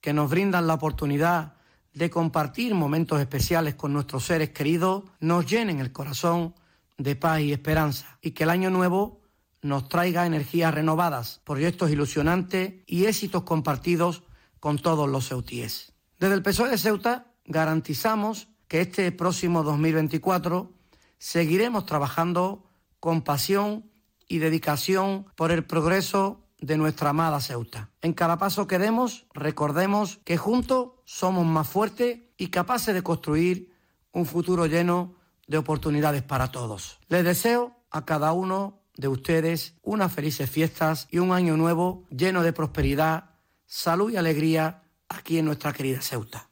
que 0.00 0.14
nos 0.14 0.30
brindan 0.30 0.66
la 0.66 0.74
oportunidad 0.74 1.54
de 1.92 2.08
compartir 2.08 2.74
momentos 2.74 3.20
especiales 3.20 3.74
con 3.74 3.92
nuestros 3.92 4.24
seres 4.24 4.50
queridos, 4.50 5.04
nos 5.20 5.46
llenen 5.46 5.78
el 5.78 5.92
corazón 5.92 6.54
de 6.96 7.16
paz 7.16 7.40
y 7.40 7.52
esperanza 7.52 8.18
y 8.22 8.30
que 8.30 8.44
el 8.44 8.50
año 8.50 8.70
nuevo 8.70 9.20
nos 9.60 9.88
traiga 9.88 10.26
energías 10.26 10.72
renovadas, 10.72 11.42
proyectos 11.44 11.90
ilusionantes 11.90 12.74
y 12.86 13.04
éxitos 13.04 13.42
compartidos 13.42 14.22
con 14.58 14.78
todos 14.78 15.08
los 15.08 15.28
ceutíes. 15.28 15.92
Desde 16.18 16.34
el 16.34 16.42
PSOE 16.42 16.70
de 16.70 16.78
Ceuta 16.78 17.25
garantizamos 17.46 18.48
que 18.68 18.80
este 18.80 19.10
próximo 19.12 19.62
2024 19.62 20.72
seguiremos 21.18 21.86
trabajando 21.86 22.64
con 23.00 23.22
pasión 23.22 23.90
y 24.28 24.38
dedicación 24.38 25.26
por 25.36 25.52
el 25.52 25.64
progreso 25.64 26.42
de 26.60 26.76
nuestra 26.76 27.10
amada 27.10 27.40
Ceuta. 27.40 27.90
En 28.02 28.12
cada 28.12 28.38
paso 28.38 28.66
que 28.66 28.78
demos, 28.78 29.26
recordemos 29.34 30.18
que 30.24 30.36
juntos 30.36 30.90
somos 31.04 31.46
más 31.46 31.68
fuertes 31.68 32.20
y 32.36 32.48
capaces 32.48 32.94
de 32.94 33.02
construir 33.02 33.72
un 34.12 34.26
futuro 34.26 34.66
lleno 34.66 35.14
de 35.46 35.58
oportunidades 35.58 36.22
para 36.22 36.50
todos. 36.50 36.98
Les 37.08 37.24
deseo 37.24 37.76
a 37.90 38.04
cada 38.04 38.32
uno 38.32 38.80
de 38.96 39.08
ustedes 39.08 39.74
unas 39.82 40.12
felices 40.12 40.50
fiestas 40.50 41.06
y 41.10 41.18
un 41.18 41.32
año 41.32 41.56
nuevo 41.56 42.04
lleno 42.10 42.42
de 42.42 42.52
prosperidad, 42.52 43.30
salud 43.66 44.10
y 44.10 44.16
alegría 44.16 44.82
aquí 45.08 45.38
en 45.38 45.44
nuestra 45.44 45.72
querida 45.72 46.00
Ceuta. 46.00 46.48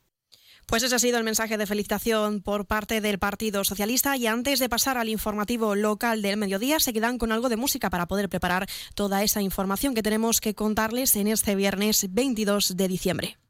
Pues 0.67 0.83
ese 0.83 0.95
ha 0.95 0.99
sido 0.99 1.19
el 1.19 1.25
mensaje 1.25 1.59
de 1.59 1.67
felicitación 1.67 2.41
por 2.41 2.67
parte 2.67 3.01
del 3.01 3.19
Partido 3.19 3.65
Socialista 3.65 4.17
y 4.17 4.27
antes 4.27 4.59
de 4.59 4.69
pasar 4.69 4.99
al 4.99 5.09
informativo 5.09 5.75
local 5.75 6.23
del 6.23 6.37
mediodía 6.37 6.81
se 6.81 6.93
quedan 6.93 7.19
con 7.19 7.33
algo 7.33 7.49
de 7.49 7.57
música 7.57 7.91
para 7.91 8.07
poder 8.07 8.29
preparar 8.29 8.67
toda 8.95 9.23
esa 9.23 9.43
información 9.43 9.95
que 9.95 10.03
tenemos 10.03 10.41
que 10.41 10.55
contarles 10.55 11.17
en 11.17 11.29
este 11.29 11.55
viernes 11.55 12.07
22 12.11 12.77
de 12.77 12.89
diciembre. 12.89 13.44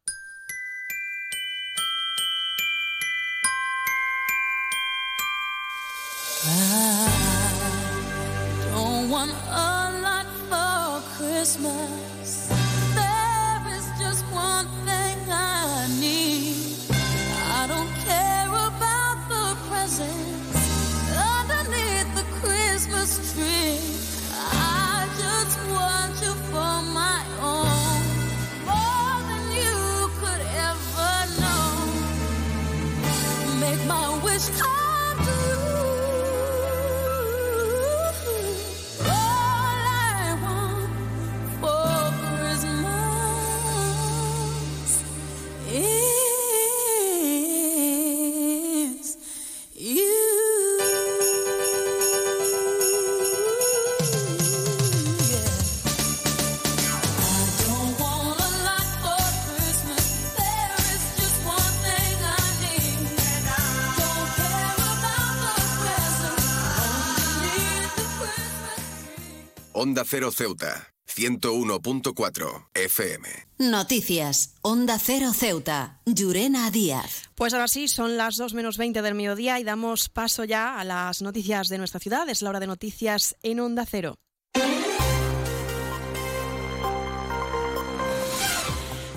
Onda 69.76 70.04
Cero 70.06 70.30
Ceuta, 70.30 70.86
101.4 71.08 72.68
FM. 72.74 73.28
Noticias, 73.58 74.54
Onda 74.62 75.00
Cero 75.00 75.32
Ceuta, 75.34 76.00
Llurena 76.06 76.70
Díaz. 76.70 77.28
Pues 77.34 77.54
ahora 77.54 77.66
sí, 77.66 77.88
son 77.88 78.16
las 78.16 78.36
2 78.36 78.54
menos 78.54 78.78
20 78.78 79.02
del 79.02 79.16
mediodía 79.16 79.58
y 79.58 79.64
damos 79.64 80.08
paso 80.08 80.44
ya 80.44 80.78
a 80.78 80.84
las 80.84 81.22
noticias 81.22 81.68
de 81.68 81.78
nuestra 81.78 81.98
ciudad. 81.98 82.28
Es 82.28 82.40
la 82.40 82.50
hora 82.50 82.60
de 82.60 82.68
noticias 82.68 83.34
en 83.42 83.58
Onda 83.58 83.84
Cero. 83.84 84.14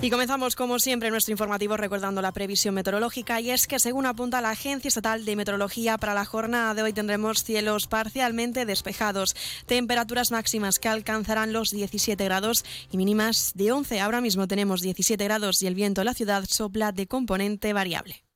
Y 0.00 0.10
comenzamos, 0.10 0.54
como 0.54 0.78
siempre, 0.78 1.10
nuestro 1.10 1.32
informativo 1.32 1.76
recordando 1.76 2.22
la 2.22 2.30
previsión 2.30 2.72
meteorológica. 2.72 3.40
Y 3.40 3.50
es 3.50 3.66
que, 3.66 3.80
según 3.80 4.06
apunta 4.06 4.40
la 4.40 4.50
Agencia 4.50 4.86
Estatal 4.86 5.24
de 5.24 5.34
Meteorología, 5.34 5.98
para 5.98 6.14
la 6.14 6.24
jornada 6.24 6.72
de 6.72 6.82
hoy 6.82 6.92
tendremos 6.92 7.42
cielos 7.42 7.88
parcialmente 7.88 8.64
despejados, 8.64 9.34
temperaturas 9.66 10.30
máximas 10.30 10.78
que 10.78 10.88
alcanzarán 10.88 11.52
los 11.52 11.72
17 11.72 12.24
grados 12.24 12.64
y 12.92 12.96
mínimas 12.96 13.52
de 13.56 13.72
11. 13.72 13.98
Ahora 13.98 14.20
mismo 14.20 14.46
tenemos 14.46 14.82
17 14.82 15.24
grados 15.24 15.62
y 15.62 15.66
el 15.66 15.74
viento 15.74 16.02
en 16.02 16.06
la 16.06 16.14
ciudad 16.14 16.44
sopla 16.48 16.92
de 16.92 17.08
componente 17.08 17.72
variable. 17.72 18.27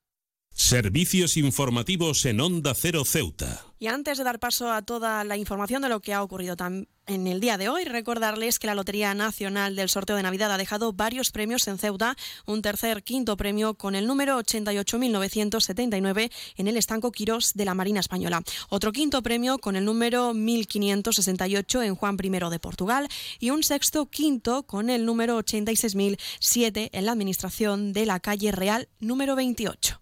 Servicios 0.55 1.37
informativos 1.37 2.25
en 2.27 2.41
Onda 2.41 2.75
Cero 2.75 3.05
Ceuta. 3.05 3.65
Y 3.79 3.87
antes 3.89 4.19
de 4.19 4.25
dar 4.25 4.39
paso 4.39 4.71
a 4.71 4.83
toda 4.83 5.25
la 5.25 5.37
información 5.37 5.83
de 5.83 5.89
lo 5.89 6.01
que 6.01 6.13
ha 6.13 6.23
ocurrido 6.23 6.57
en 7.07 7.27
el 7.27 7.41
día 7.41 7.59
de 7.59 7.69
hoy, 7.69 7.85
recordarles 7.85 8.59
que 8.59 8.69
la 8.69 8.75
Lotería 8.75 9.13
Nacional 9.13 9.75
del 9.75 9.89
Sorteo 9.89 10.15
de 10.15 10.23
Navidad 10.23 10.53
ha 10.53 10.59
dejado 10.59 10.93
varios 10.93 11.33
premios 11.33 11.67
en 11.67 11.79
Ceuta, 11.79 12.17
un 12.47 12.63
tercer 12.63 13.03
quinto 13.03 13.37
premio 13.37 13.75
con 13.75 13.97
el 13.97 14.07
número 14.07 14.39
88.979 14.39 16.31
en 16.57 16.69
el 16.69 16.77
estanco 16.77 17.11
Quirós 17.11 17.55
de 17.55 17.65
la 17.65 17.75
Marina 17.75 17.99
Española, 18.01 18.43
otro 18.69 18.93
quinto 18.93 19.23
premio 19.23 19.59
con 19.59 19.75
el 19.75 19.85
número 19.85 20.33
1568 20.33 21.83
en 21.83 21.95
Juan 21.97 22.17
I 22.23 22.31
de 22.51 22.59
Portugal 22.61 23.09
y 23.41 23.51
un 23.51 23.63
sexto 23.65 24.07
quinto 24.07 24.63
con 24.63 24.91
el 24.91 25.07
número 25.07 25.39
86.007 25.41 26.91
en 26.93 27.07
la 27.07 27.13
administración 27.13 27.93
de 27.93 28.07
la 28.07 28.21
calle 28.21 28.53
Real 28.53 28.89
número 29.01 29.35
28. 29.35 30.02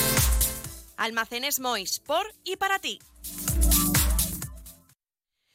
Almacenes 1.01 1.59
Mois, 1.59 1.99
por 1.99 2.31
y 2.43 2.57
para 2.57 2.77
ti. 2.77 2.99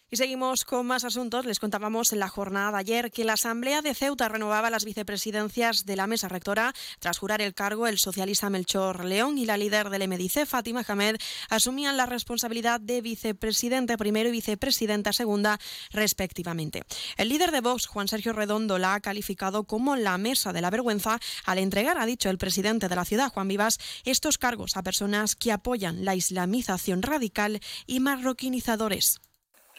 Y 0.08 0.18
seguimos 0.18 0.64
con 0.64 0.86
más 0.86 1.02
asuntos. 1.02 1.46
Les 1.46 1.58
contábamos 1.58 2.12
en 2.12 2.20
la 2.20 2.28
jornada 2.28 2.70
de 2.70 2.78
ayer 2.78 3.10
que 3.10 3.25
la 3.25 3.32
Asamblea 3.32 3.82
de 3.82 3.92
Ceuta 3.92 4.28
renovaba 4.28 4.70
las 4.70 4.84
vicepresidencias 4.84 5.84
de 5.84 5.96
la 5.96 6.06
mesa 6.06 6.28
rectora. 6.28 6.72
Tras 7.00 7.18
jurar 7.18 7.42
el 7.42 7.54
cargo, 7.54 7.88
el 7.88 7.98
socialista 7.98 8.48
Melchor 8.48 9.04
León 9.04 9.36
y 9.36 9.46
la 9.46 9.56
líder 9.56 9.90
del 9.90 10.06
MDC, 10.08 10.46
Fátima 10.46 10.84
Hamed, 10.86 11.16
asumían 11.50 11.96
la 11.96 12.06
responsabilidad 12.06 12.80
de 12.80 13.00
vicepresidente 13.00 13.98
primero 13.98 14.28
y 14.28 14.32
vicepresidenta 14.32 15.12
segunda, 15.12 15.58
respectivamente. 15.90 16.84
El 17.16 17.28
líder 17.28 17.50
de 17.50 17.60
Vox, 17.60 17.88
Juan 17.88 18.06
Sergio 18.06 18.32
Redondo, 18.32 18.78
la 18.78 18.94
ha 18.94 19.00
calificado 19.00 19.64
como 19.64 19.96
la 19.96 20.18
mesa 20.18 20.52
de 20.52 20.60
la 20.60 20.70
vergüenza 20.70 21.18
al 21.44 21.58
entregar, 21.58 21.98
ha 21.98 22.06
dicho 22.06 22.30
el 22.30 22.38
presidente 22.38 22.88
de 22.88 22.94
la 22.94 23.04
ciudad, 23.04 23.32
Juan 23.32 23.48
Vivas, 23.48 23.80
estos 24.04 24.38
cargos 24.38 24.76
a 24.76 24.84
personas 24.84 25.34
que 25.34 25.50
apoyan 25.50 26.04
la 26.04 26.14
islamización 26.14 27.02
radical 27.02 27.58
y 27.88 27.98
marroquinizadores 27.98 29.20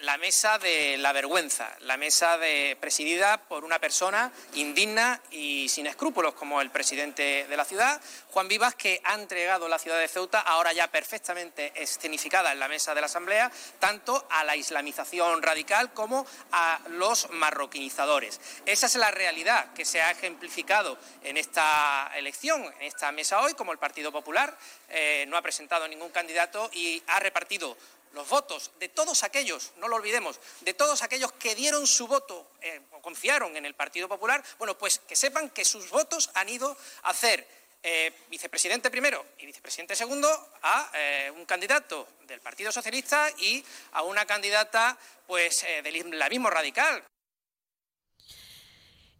la 0.01 0.18
mesa 0.18 0.60
de 0.60 0.98
la 0.98 1.12
vergüenza, 1.12 1.75
la 1.82 1.98
mesa 1.98 2.39
presidida 2.80 3.38
por 3.38 3.66
una 3.66 3.80
persona 3.80 4.32
indigna 4.54 5.20
y 5.32 5.68
sin 5.70 5.88
escrúpulos 5.88 6.36
como 6.36 6.62
el 6.62 6.70
presidente 6.70 7.48
de 7.48 7.58
la 7.58 7.66
ciudad, 7.66 8.00
Juan 8.30 8.48
Vivas, 8.48 8.75
que 8.75 9.01
ha 9.04 9.16
entregado 9.16 9.68
la 9.68 9.80
ciudad 9.80 10.00
de 10.00 10.08
Ceuta, 10.08 10.39
ahora 10.42 10.72
ya 10.72 10.88
perfectamente 10.92 11.74
escenificada 11.75 12.51
en 12.51 12.60
la 12.60 12.68
mesa 12.68 12.94
de 12.94 13.01
la 13.01 13.08
Asamblea, 13.08 13.51
tanto 13.80 14.27
a 14.30 14.44
la 14.44 14.56
islamización 14.56 15.42
radical 15.42 15.92
como 15.94 16.27
a 16.51 16.80
los 16.89 17.30
marroquinizadores. 17.32 18.39
Esa 18.66 18.86
es 18.86 18.96
la 18.96 19.10
realidad 19.10 19.74
que 19.74 19.86
se 19.86 20.01
ha 20.01 20.12
ejemplificado 20.12 20.98
en 21.24 21.38
esta 21.38 22.12
elección, 22.16 22.63
en 22.63 22.84
esta 22.84 23.12
mesa 23.12 23.42
hoy, 23.42 23.56
como 23.56 23.72
el 23.72 23.80
Partido 23.80 24.12
Popular 24.12 24.56
eh, 24.89 25.25
no 25.27 25.38
ha 25.38 25.42
presentado 25.42 25.88
ningún 25.88 26.10
candidato 26.10 26.70
y 26.74 27.01
ha 27.08 27.20
repartido 27.20 27.75
los 28.17 28.27
votos 28.27 28.71
de 28.79 28.89
todos 28.89 29.24
aquellos, 29.24 29.71
no 29.77 29.88
lo 29.88 29.95
olvidemos, 29.95 30.39
de 30.62 30.74
todos 30.74 31.03
aquellos 31.03 31.31
que 31.33 31.55
dieron 31.55 31.88
su 31.88 32.07
voto 32.07 32.51
eh, 32.62 32.81
o 32.91 33.01
confiaron 33.01 33.55
en 33.55 33.65
el 33.65 33.75
Partido 33.75 34.09
Popular, 34.09 34.43
bueno, 34.57 34.77
pues 34.77 35.00
que 35.00 35.15
sepan 35.15 35.51
que 35.51 35.63
sus 35.63 35.89
votos 35.89 36.29
han 36.33 36.50
ido 36.50 36.75
a 37.03 37.12
hacer 37.12 37.47
eh, 37.83 38.12
vicepresidente 38.29 38.89
primero 38.89 39.24
y 39.38 39.45
vicepresidente 39.45 39.95
segundo 39.95 40.27
a 40.63 40.91
eh, 40.93 41.31
un 41.36 41.45
candidato 41.45 42.07
del 42.25 42.41
Partido 42.41 42.71
Socialista 42.71 43.29
y 43.38 43.63
a 43.93 44.01
una 44.01 44.25
candidata 44.25 44.97
pues 45.25 45.65
del 45.83 45.95
islamismo 45.95 46.50
radical. 46.50 47.03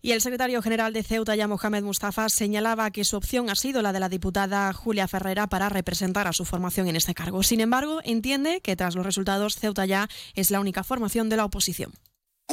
Y 0.01 0.11
el 0.11 0.21
secretario 0.21 0.61
general 0.61 0.93
de 0.93 1.03
Ceuta, 1.03 1.35
ya 1.35 1.47
Mohamed 1.47 1.83
Mustafa, 1.83 2.29
señalaba 2.29 2.91
que 2.91 3.03
su 3.03 3.17
opción 3.17 3.49
ha 3.49 3.55
sido 3.55 3.81
la 3.81 3.93
de 3.93 3.99
la 3.99 4.09
diputada 4.09 4.71
Julia 4.71 5.07
Ferrera 5.07 5.47
para 5.47 5.69
representar 5.69 6.27
a 6.27 6.33
su 6.33 6.45
formación 6.45 6.87
en 6.87 6.95
este 6.95 7.15
cargo. 7.15 7.41
Sin 7.43 7.61
embargo, 7.61 7.99
entiende 8.03 8.61
que 8.61 8.75
tras 8.75 8.95
los 8.95 9.05
resultados, 9.05 9.55
Ceuta 9.55 9.85
ya 9.85 10.07
es 10.35 10.51
la 10.51 10.59
única 10.59 10.83
formación 10.83 11.29
de 11.29 11.37
la 11.37 11.45
oposición. 11.45 11.91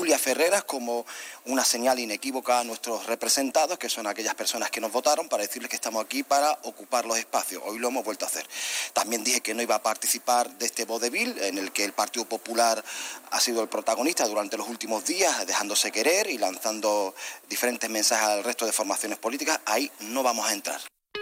Julia 0.05 0.19
Ferreras 0.19 0.65
como 0.65 1.07
una 1.47 1.65
señal 1.65 2.01
inequívoca 2.01 2.59
a 2.59 2.65
nuestros 2.65 3.07
representados, 3.07 3.79
que 3.79 3.89
son 3.89 4.07
aquellas 4.07 4.35
personas 4.35 4.71
que 4.71 4.81
nos 4.81 4.93
votaron, 4.93 5.29
para 5.29 5.45
decirles 5.45 5.71
que 5.71 5.77
estamos 5.77 6.05
aquí 6.05 6.23
para 6.23 6.51
ocupar 6.65 7.07
los 7.07 7.17
espacios. 7.17 7.63
Hoy 7.65 7.79
lo 7.79 7.89
hemos 7.89 8.05
vuelto 8.05 8.25
a 8.25 8.29
hacer. 8.29 8.45
También 8.93 9.23
dije 9.23 9.41
que 9.41 9.55
no 9.55 9.63
iba 9.63 9.77
a 9.77 9.83
participar 9.83 10.51
de 10.59 10.67
este 10.67 10.85
vodevil 10.85 11.39
en 11.39 11.59
el 11.59 11.73
que 11.73 11.85
el 11.85 11.93
Partido 11.93 12.27
Popular 12.27 12.85
ha 13.31 13.41
sido 13.41 13.63
el 13.63 13.69
protagonista 13.69 14.27
durante 14.27 14.59
los 14.59 14.69
últimos 14.69 15.07
días, 15.07 15.47
dejándose 15.47 15.91
querer 15.91 16.29
y 16.29 16.39
lanzando 16.39 17.15
diferentes 17.49 17.89
mensajes 17.89 18.29
al 18.29 18.45
resto 18.45 18.67
de 18.67 18.73
formaciones 18.73 19.19
políticas. 19.19 19.61
Ahí 19.65 19.91
no 20.01 20.23
vamos 20.23 20.47
a 20.47 20.53
entrar. 20.53 20.81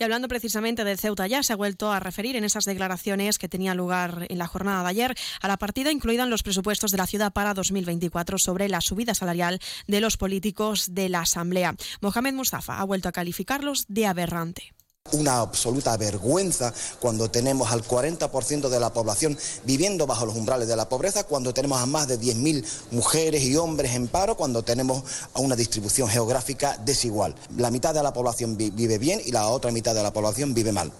Y 0.00 0.02
hablando 0.02 0.28
precisamente 0.28 0.82
del 0.82 0.98
Ceuta, 0.98 1.26
ya 1.26 1.42
se 1.42 1.52
ha 1.52 1.56
vuelto 1.56 1.92
a 1.92 2.00
referir 2.00 2.34
en 2.34 2.44
esas 2.44 2.64
declaraciones 2.64 3.36
que 3.36 3.50
tenían 3.50 3.76
lugar 3.76 4.24
en 4.30 4.38
la 4.38 4.46
jornada 4.46 4.82
de 4.82 4.88
ayer 4.88 5.14
a 5.42 5.46
la 5.46 5.58
partida 5.58 5.92
incluida 5.92 6.22
en 6.22 6.30
los 6.30 6.42
presupuestos 6.42 6.90
de 6.90 6.96
la 6.96 7.06
ciudad 7.06 7.34
para 7.34 7.52
2024 7.52 8.38
sobre 8.38 8.70
la 8.70 8.80
subida 8.80 9.14
salarial 9.14 9.60
de 9.88 10.00
los 10.00 10.16
políticos 10.16 10.94
de 10.94 11.10
la 11.10 11.20
Asamblea. 11.20 11.74
Mohamed 12.00 12.32
Mustafa 12.32 12.78
ha 12.78 12.84
vuelto 12.84 13.10
a 13.10 13.12
calificarlos 13.12 13.84
de 13.88 14.06
aberrante 14.06 14.72
una 15.12 15.40
absoluta 15.40 15.96
vergüenza 15.96 16.72
cuando 17.00 17.30
tenemos 17.30 17.70
al 17.72 17.84
40% 17.84 18.68
de 18.68 18.80
la 18.80 18.92
población 18.92 19.38
viviendo 19.64 20.06
bajo 20.06 20.26
los 20.26 20.36
umbrales 20.36 20.68
de 20.68 20.76
la 20.76 20.88
pobreza, 20.88 21.24
cuando 21.24 21.54
tenemos 21.54 21.80
a 21.80 21.86
más 21.86 22.08
de 22.08 22.18
10.000 22.18 22.64
mujeres 22.90 23.42
y 23.42 23.56
hombres 23.56 23.94
en 23.94 24.08
paro, 24.08 24.36
cuando 24.36 24.62
tenemos 24.62 25.02
a 25.34 25.40
una 25.40 25.56
distribución 25.56 26.08
geográfica 26.08 26.78
desigual. 26.84 27.34
La 27.56 27.70
mitad 27.70 27.94
de 27.94 28.02
la 28.02 28.12
población 28.12 28.56
vive 28.56 28.98
bien 28.98 29.20
y 29.24 29.32
la 29.32 29.48
otra 29.48 29.70
mitad 29.70 29.94
de 29.94 30.02
la 30.02 30.12
población 30.12 30.54
vive 30.54 30.72
mal. 30.72 30.92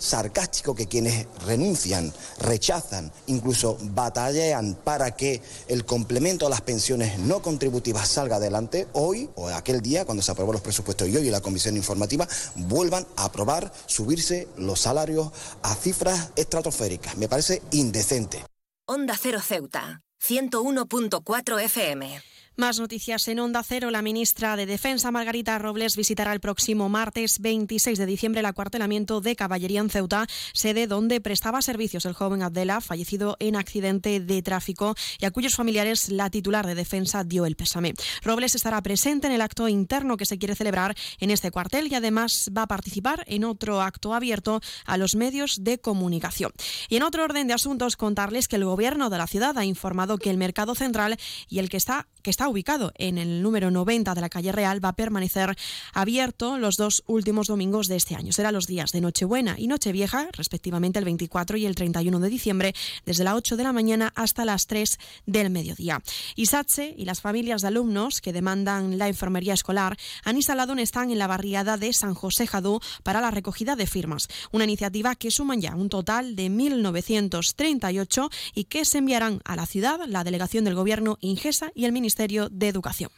Sarcástico 0.00 0.74
que 0.74 0.88
quienes 0.88 1.26
renuncian, 1.46 2.12
rechazan, 2.40 3.12
incluso 3.28 3.78
batallan 3.80 4.74
para 4.74 5.12
que 5.12 5.40
el 5.68 5.84
complemento 5.84 6.46
a 6.46 6.50
las 6.50 6.62
pensiones 6.62 7.18
no 7.20 7.40
contributivas 7.42 8.08
salga 8.08 8.36
adelante, 8.36 8.88
hoy 8.94 9.30
o 9.36 9.48
aquel 9.48 9.80
día 9.80 10.04
cuando 10.04 10.22
se 10.22 10.32
aprobó 10.32 10.52
los 10.52 10.62
presupuestos 10.62 11.08
y 11.08 11.16
hoy 11.16 11.30
la 11.30 11.40
comisión 11.40 11.76
informativa 11.76 12.26
vuelvan 12.56 13.06
a 13.16 13.26
aprobar 13.26 13.72
subirse 13.86 14.48
los 14.56 14.80
salarios 14.80 15.30
a 15.62 15.74
cifras 15.74 16.30
estratosféricas. 16.34 17.16
Me 17.16 17.28
parece 17.28 17.62
indecente. 17.70 18.44
Onda 18.86 19.16
Cero 19.16 19.38
Ceuta, 19.40 20.02
101.4 20.20 21.62
FM. 21.62 22.29
Más 22.56 22.78
noticias 22.78 23.26
en 23.28 23.38
Onda 23.38 23.62
Cero. 23.62 23.90
La 23.90 24.02
ministra 24.02 24.54
de 24.56 24.66
Defensa, 24.66 25.10
Margarita 25.10 25.58
Robles, 25.58 25.96
visitará 25.96 26.32
el 26.32 26.40
próximo 26.40 26.88
martes 26.88 27.38
26 27.40 27.96
de 27.96 28.04
diciembre 28.04 28.40
el 28.40 28.46
acuartelamiento 28.46 29.20
de 29.20 29.34
Caballería 29.34 29.80
en 29.80 29.88
Ceuta, 29.88 30.26
sede 30.52 30.86
donde 30.86 31.20
prestaba 31.22 31.62
servicios 31.62 32.04
el 32.04 32.12
joven 32.12 32.42
Abdela, 32.42 32.80
fallecido 32.80 33.36
en 33.38 33.56
accidente 33.56 34.20
de 34.20 34.42
tráfico 34.42 34.94
y 35.18 35.24
a 35.24 35.30
cuyos 35.30 35.54
familiares 35.54 36.10
la 36.10 36.28
titular 36.28 36.66
de 36.66 36.74
Defensa 36.74 37.24
dio 37.24 37.46
el 37.46 37.56
pésame. 37.56 37.94
Robles 38.22 38.54
estará 38.54 38.82
presente 38.82 39.28
en 39.28 39.32
el 39.32 39.40
acto 39.40 39.68
interno 39.68 40.18
que 40.18 40.26
se 40.26 40.36
quiere 40.36 40.56
celebrar 40.56 40.94
en 41.18 41.30
este 41.30 41.50
cuartel 41.50 41.90
y 41.90 41.94
además 41.94 42.50
va 42.54 42.62
a 42.62 42.68
participar 42.68 43.24
en 43.26 43.44
otro 43.44 43.80
acto 43.80 44.12
abierto 44.12 44.60
a 44.84 44.98
los 44.98 45.14
medios 45.14 45.64
de 45.64 45.78
comunicación. 45.78 46.52
Y 46.88 46.96
en 46.96 47.04
otro 47.04 47.24
orden 47.24 47.46
de 47.46 47.54
asuntos, 47.54 47.96
contarles 47.96 48.48
que 48.48 48.56
el 48.56 48.64
gobierno 48.64 49.08
de 49.08 49.18
la 49.18 49.28
ciudad 49.28 49.56
ha 49.56 49.64
informado 49.64 50.18
que 50.18 50.30
el 50.30 50.36
mercado 50.36 50.74
central 50.74 51.16
y 51.48 51.60
el 51.60 51.70
que 51.70 51.78
está 51.78 52.06
que 52.22 52.30
está 52.30 52.39
está 52.40 52.48
ubicado 52.48 52.90
en 52.96 53.18
el 53.18 53.42
número 53.42 53.70
90 53.70 54.14
de 54.14 54.20
la 54.22 54.30
calle 54.30 54.50
Real, 54.50 54.82
va 54.82 54.88
a 54.88 54.96
permanecer 54.96 55.54
abierto 55.92 56.56
los 56.56 56.78
dos 56.78 57.04
últimos 57.06 57.48
domingos 57.48 57.86
de 57.86 57.96
este 57.96 58.14
año. 58.14 58.32
Será 58.32 58.50
los 58.50 58.66
días 58.66 58.92
de 58.92 59.02
Nochebuena 59.02 59.56
y 59.58 59.66
Nochevieja, 59.66 60.26
respectivamente 60.32 60.98
el 60.98 61.04
24 61.04 61.58
y 61.58 61.66
el 61.66 61.74
31 61.74 62.18
de 62.18 62.30
diciembre, 62.30 62.72
desde 63.04 63.24
las 63.24 63.34
8 63.34 63.58
de 63.58 63.62
la 63.62 63.74
mañana 63.74 64.10
hasta 64.16 64.46
las 64.46 64.66
3 64.68 64.98
del 65.26 65.50
mediodía. 65.50 66.00
Y 66.34 66.46
SATSE 66.46 66.94
y 66.96 67.04
las 67.04 67.20
familias 67.20 67.60
de 67.60 67.68
alumnos 67.68 68.22
que 68.22 68.32
demandan 68.32 68.96
la 68.96 69.08
enfermería 69.08 69.52
escolar 69.52 69.98
han 70.24 70.36
instalado 70.36 70.72
un 70.72 70.78
stand 70.78 71.12
en 71.12 71.18
la 71.18 71.26
barriada 71.26 71.76
de 71.76 71.92
San 71.92 72.14
José 72.14 72.46
Jadú 72.46 72.80
para 73.02 73.20
la 73.20 73.30
recogida 73.30 73.76
de 73.76 73.86
firmas. 73.86 74.28
Una 74.50 74.64
iniciativa 74.64 75.14
que 75.14 75.30
suman 75.30 75.60
ya 75.60 75.76
un 75.76 75.90
total 75.90 76.36
de 76.36 76.50
1.938 76.50 78.30
y 78.54 78.64
que 78.64 78.86
se 78.86 78.96
enviarán 78.96 79.42
a 79.44 79.56
la 79.56 79.66
ciudad 79.66 80.00
la 80.06 80.24
delegación 80.24 80.64
del 80.64 80.74
Gobierno 80.74 81.18
Ingesa 81.20 81.70
y 81.74 81.84
el 81.84 81.92
Ministerio 81.92 82.29
de 82.30 82.68
Educación. 82.68 83.10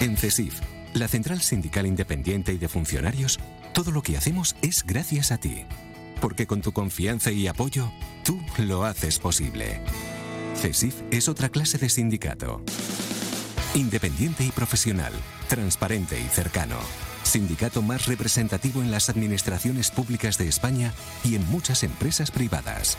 En 0.00 0.16
CESIF, 0.16 0.60
la 0.92 1.06
Central 1.06 1.40
Sindical 1.40 1.86
Independiente 1.86 2.52
y 2.52 2.58
de 2.58 2.68
Funcionarios, 2.68 3.38
todo 3.72 3.92
lo 3.92 4.02
que 4.02 4.16
hacemos 4.16 4.56
es 4.60 4.84
gracias 4.84 5.30
a 5.30 5.38
ti. 5.38 5.64
Porque 6.20 6.46
con 6.46 6.62
tu 6.62 6.72
confianza 6.72 7.30
y 7.30 7.46
apoyo, 7.46 7.92
tú 8.24 8.40
lo 8.58 8.84
haces 8.84 9.18
posible. 9.18 9.80
CESIF 10.56 10.96
es 11.12 11.28
otra 11.28 11.48
clase 11.48 11.78
de 11.78 11.88
sindicato. 11.88 12.62
Independiente 13.74 14.44
y 14.44 14.50
profesional, 14.50 15.12
transparente 15.48 16.20
y 16.20 16.28
cercano. 16.28 16.78
Sindicato 17.22 17.82
más 17.82 18.06
representativo 18.06 18.82
en 18.82 18.90
las 18.90 19.08
administraciones 19.10 19.90
públicas 19.90 20.38
de 20.38 20.48
España 20.48 20.92
y 21.22 21.36
en 21.36 21.48
muchas 21.50 21.84
empresas 21.84 22.30
privadas. 22.30 22.98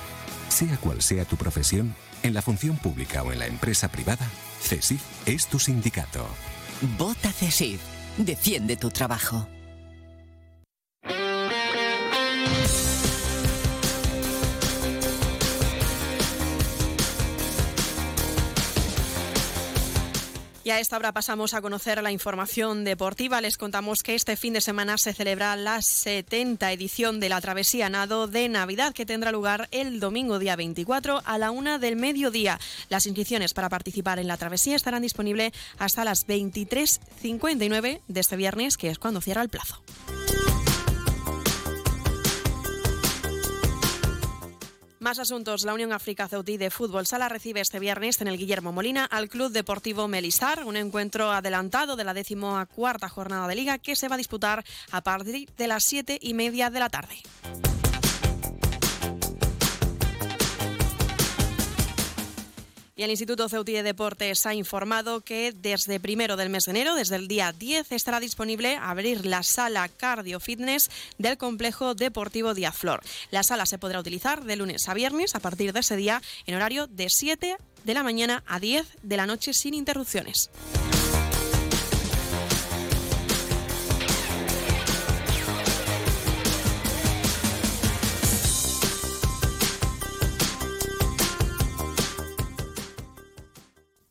Sea 0.50 0.78
cual 0.78 1.02
sea 1.02 1.26
tu 1.26 1.36
profesión, 1.36 1.94
en 2.24 2.34
la 2.34 2.42
función 2.42 2.78
pública 2.78 3.24
o 3.24 3.32
en 3.32 3.40
la 3.40 3.48
empresa 3.48 3.90
privada, 3.90 4.28
CESIF 4.62 5.02
es 5.26 5.48
tu 5.48 5.60
sindicato. 5.60 6.28
Vota 6.98 7.32
CESIF. 7.32 7.82
Defiende 8.18 8.78
tu 8.78 8.90
trabajo. 8.90 9.48
Y 20.68 20.70
a 20.70 20.82
esta 20.82 20.98
hora 20.98 21.14
pasamos 21.14 21.54
a 21.54 21.62
conocer 21.62 22.04
la 22.04 22.12
información 22.12 22.84
deportiva. 22.84 23.40
Les 23.40 23.58
contamos 23.58 24.04
que 24.04 24.16
este 24.16 24.36
fin 24.36 24.52
de 24.52 24.60
semana 24.60 24.98
se 24.98 25.14
celebra 25.14 25.56
la 25.56 25.82
70 25.82 26.74
edición 26.74 27.22
de 27.22 27.30
la 27.30 27.40
Travesía 27.40 27.90
Nado 27.90 28.28
de 28.28 28.50
Navidad, 28.50 28.94
que 28.94 29.06
tendrá 29.06 29.32
lugar 29.32 29.70
el 29.72 30.02
domingo 30.02 30.40
día 30.40 30.58
24 30.58 31.22
a 31.24 31.38
la 31.38 31.52
una 31.52 31.80
del 31.80 31.96
mediodía. 31.96 32.60
Las 32.90 33.06
inscripciones 33.06 33.54
para 33.54 33.70
participar 33.70 34.20
en 34.20 34.28
la 34.28 34.36
travesía 34.36 34.76
estarán 34.76 35.04
disponibles 35.04 35.54
hasta 35.80 36.04
las 36.04 36.28
23.59 36.28 38.02
de 38.06 38.20
este 38.20 38.36
viernes, 38.36 38.76
que 38.76 38.90
es 38.90 39.00
cuando 39.00 39.22
cierra 39.22 39.44
el 39.44 39.50
plazo. 39.50 39.82
Más 45.08 45.20
asuntos. 45.20 45.64
La 45.64 45.74
Unión 45.74 45.94
África 45.94 46.28
Ceutí 46.28 46.58
de 46.58 46.70
Fútbol 46.70 47.08
Sala 47.08 47.30
recibe 47.30 47.62
este 47.62 47.80
viernes 47.80 48.20
en 48.20 48.28
el 48.28 48.38
Guillermo 48.38 48.74
Molina 48.74 49.06
al 49.06 49.30
Club 49.30 49.54
Deportivo 49.54 50.10
Melistar, 50.10 50.66
un 50.66 50.76
encuentro 50.76 51.32
adelantado 51.32 51.96
de 51.96 52.04
la 52.04 52.14
decimocuarta 52.14 53.08
jornada 53.08 53.48
de 53.48 53.56
liga 53.56 53.78
que 53.78 53.96
se 53.96 54.10
va 54.10 54.16
a 54.16 54.18
disputar 54.18 54.66
a 54.92 55.00
partir 55.00 55.50
de 55.58 55.68
las 55.68 55.86
siete 55.86 56.20
y 56.22 56.34
media 56.34 56.70
de 56.70 56.80
la 56.82 56.90
tarde. 56.90 57.16
Y 62.98 63.04
el 63.04 63.12
Instituto 63.12 63.48
Ceutí 63.48 63.74
de 63.74 63.84
Deportes 63.84 64.48
ha 64.48 64.56
informado 64.56 65.22
que 65.22 65.54
desde 65.56 66.00
primero 66.00 66.36
del 66.36 66.50
mes 66.50 66.64
de 66.64 66.72
enero, 66.72 66.96
desde 66.96 67.16
el 67.16 67.28
día 67.28 67.52
10, 67.52 67.92
estará 67.92 68.20
disponible 68.20 68.76
abrir 68.76 69.24
la 69.28 69.44
sala 69.44 69.88
Cardio 69.88 70.40
Fitness 70.40 70.90
del 71.20 71.38
complejo 71.38 71.94
deportivo 71.94 72.56
Díaz 72.56 72.76
Flor. 72.76 73.02
La 73.30 73.44
sala 73.44 73.68
se 73.68 73.78
podrá 73.78 74.00
utilizar 74.00 74.44
de 74.44 74.56
lunes 74.56 74.90
a 74.90 74.96
viernes 74.96 75.36
a 75.36 75.40
partir 75.40 75.74
de 75.74 75.82
ese 75.82 75.96
día 75.96 76.24
en 76.48 76.56
horario 76.56 76.88
de 76.88 77.12
7 77.12 77.58
de 77.84 77.94
la 77.94 78.02
mañana 78.02 78.44
a 78.48 78.60
10 78.60 78.88
de 79.04 79.18
la 79.18 79.28
noche 79.28 79.54
sin 79.54 79.76
interrupciones. 79.76 80.50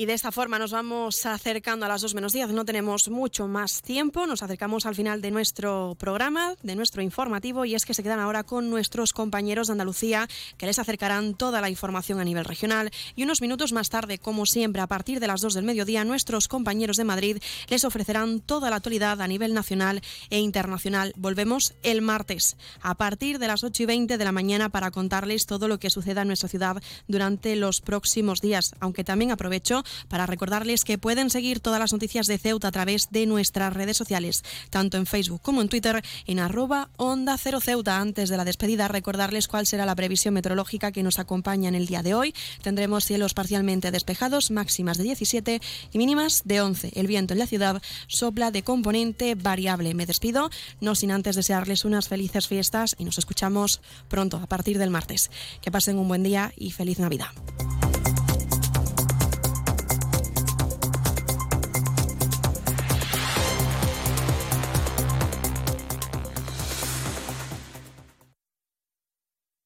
Y 0.00 0.06
de 0.06 0.14
esta 0.14 0.32
forma 0.32 0.58
nos 0.58 0.72
vamos 0.72 1.26
acercando 1.26 1.84
a 1.84 1.88
las 1.90 2.00
2 2.00 2.14
menos 2.14 2.32
10. 2.32 2.52
No 2.52 2.64
tenemos 2.64 3.10
mucho 3.10 3.46
más 3.48 3.82
tiempo. 3.82 4.26
Nos 4.26 4.42
acercamos 4.42 4.86
al 4.86 4.94
final 4.94 5.20
de 5.20 5.30
nuestro 5.30 5.94
programa, 5.98 6.54
de 6.62 6.74
nuestro 6.74 7.02
informativo, 7.02 7.66
y 7.66 7.74
es 7.74 7.84
que 7.84 7.92
se 7.92 8.02
quedan 8.02 8.18
ahora 8.18 8.42
con 8.42 8.70
nuestros 8.70 9.12
compañeros 9.12 9.66
de 9.66 9.72
Andalucía 9.72 10.26
que 10.56 10.64
les 10.64 10.78
acercarán 10.78 11.34
toda 11.34 11.60
la 11.60 11.68
información 11.68 12.18
a 12.18 12.24
nivel 12.24 12.46
regional. 12.46 12.90
Y 13.14 13.24
unos 13.24 13.42
minutos 13.42 13.74
más 13.74 13.90
tarde, 13.90 14.16
como 14.16 14.46
siempre, 14.46 14.80
a 14.80 14.86
partir 14.86 15.20
de 15.20 15.26
las 15.26 15.42
2 15.42 15.52
del 15.52 15.66
mediodía, 15.66 16.02
nuestros 16.06 16.48
compañeros 16.48 16.96
de 16.96 17.04
Madrid 17.04 17.36
les 17.68 17.84
ofrecerán 17.84 18.40
toda 18.40 18.70
la 18.70 18.76
actualidad 18.76 19.20
a 19.20 19.28
nivel 19.28 19.52
nacional 19.52 20.00
e 20.30 20.38
internacional. 20.38 21.12
Volvemos 21.18 21.74
el 21.82 22.00
martes 22.00 22.56
a 22.80 22.94
partir 22.94 23.38
de 23.38 23.48
las 23.48 23.64
8 23.64 23.82
y 23.82 23.84
20 23.84 24.16
de 24.16 24.24
la 24.24 24.32
mañana 24.32 24.70
para 24.70 24.92
contarles 24.92 25.44
todo 25.44 25.68
lo 25.68 25.78
que 25.78 25.90
suceda 25.90 26.22
en 26.22 26.28
nuestra 26.28 26.48
ciudad 26.48 26.82
durante 27.06 27.54
los 27.54 27.82
próximos 27.82 28.40
días. 28.40 28.74
Aunque 28.80 29.04
también 29.04 29.30
aprovecho 29.30 29.84
para 30.08 30.26
recordarles 30.26 30.84
que 30.84 30.98
pueden 30.98 31.30
seguir 31.30 31.60
todas 31.60 31.80
las 31.80 31.92
noticias 31.92 32.26
de 32.26 32.38
Ceuta 32.38 32.68
a 32.68 32.72
través 32.72 33.08
de 33.10 33.26
nuestras 33.26 33.72
redes 33.72 33.96
sociales, 33.96 34.44
tanto 34.70 34.96
en 34.96 35.06
Facebook 35.06 35.42
como 35.42 35.62
en 35.62 35.68
Twitter, 35.68 36.02
en 36.26 36.38
arroba 36.38 36.90
Onda 36.96 37.36
Cero 37.38 37.60
Ceuta. 37.60 37.98
Antes 37.98 38.28
de 38.28 38.36
la 38.36 38.44
despedida, 38.44 38.88
recordarles 38.88 39.48
cuál 39.48 39.66
será 39.66 39.86
la 39.86 39.94
previsión 39.94 40.34
meteorológica 40.34 40.92
que 40.92 41.02
nos 41.02 41.18
acompaña 41.18 41.68
en 41.68 41.74
el 41.74 41.86
día 41.86 42.02
de 42.02 42.14
hoy. 42.14 42.34
Tendremos 42.62 43.04
cielos 43.04 43.34
parcialmente 43.34 43.90
despejados, 43.90 44.50
máximas 44.50 44.98
de 44.98 45.04
17 45.04 45.60
y 45.92 45.98
mínimas 45.98 46.42
de 46.44 46.60
11. 46.60 46.92
El 46.94 47.06
viento 47.06 47.34
en 47.34 47.38
la 47.38 47.46
ciudad 47.46 47.82
sopla 48.06 48.50
de 48.50 48.62
componente 48.62 49.34
variable. 49.34 49.94
Me 49.94 50.06
despido, 50.06 50.50
no 50.80 50.94
sin 50.94 51.10
antes 51.10 51.36
desearles 51.36 51.84
unas 51.84 52.08
felices 52.08 52.48
fiestas 52.48 52.96
y 52.98 53.04
nos 53.04 53.18
escuchamos 53.18 53.80
pronto, 54.08 54.38
a 54.38 54.46
partir 54.46 54.78
del 54.78 54.90
martes. 54.90 55.30
Que 55.60 55.70
pasen 55.70 55.98
un 55.98 56.08
buen 56.08 56.22
día 56.22 56.52
y 56.56 56.70
feliz 56.70 56.98
Navidad. 56.98 57.28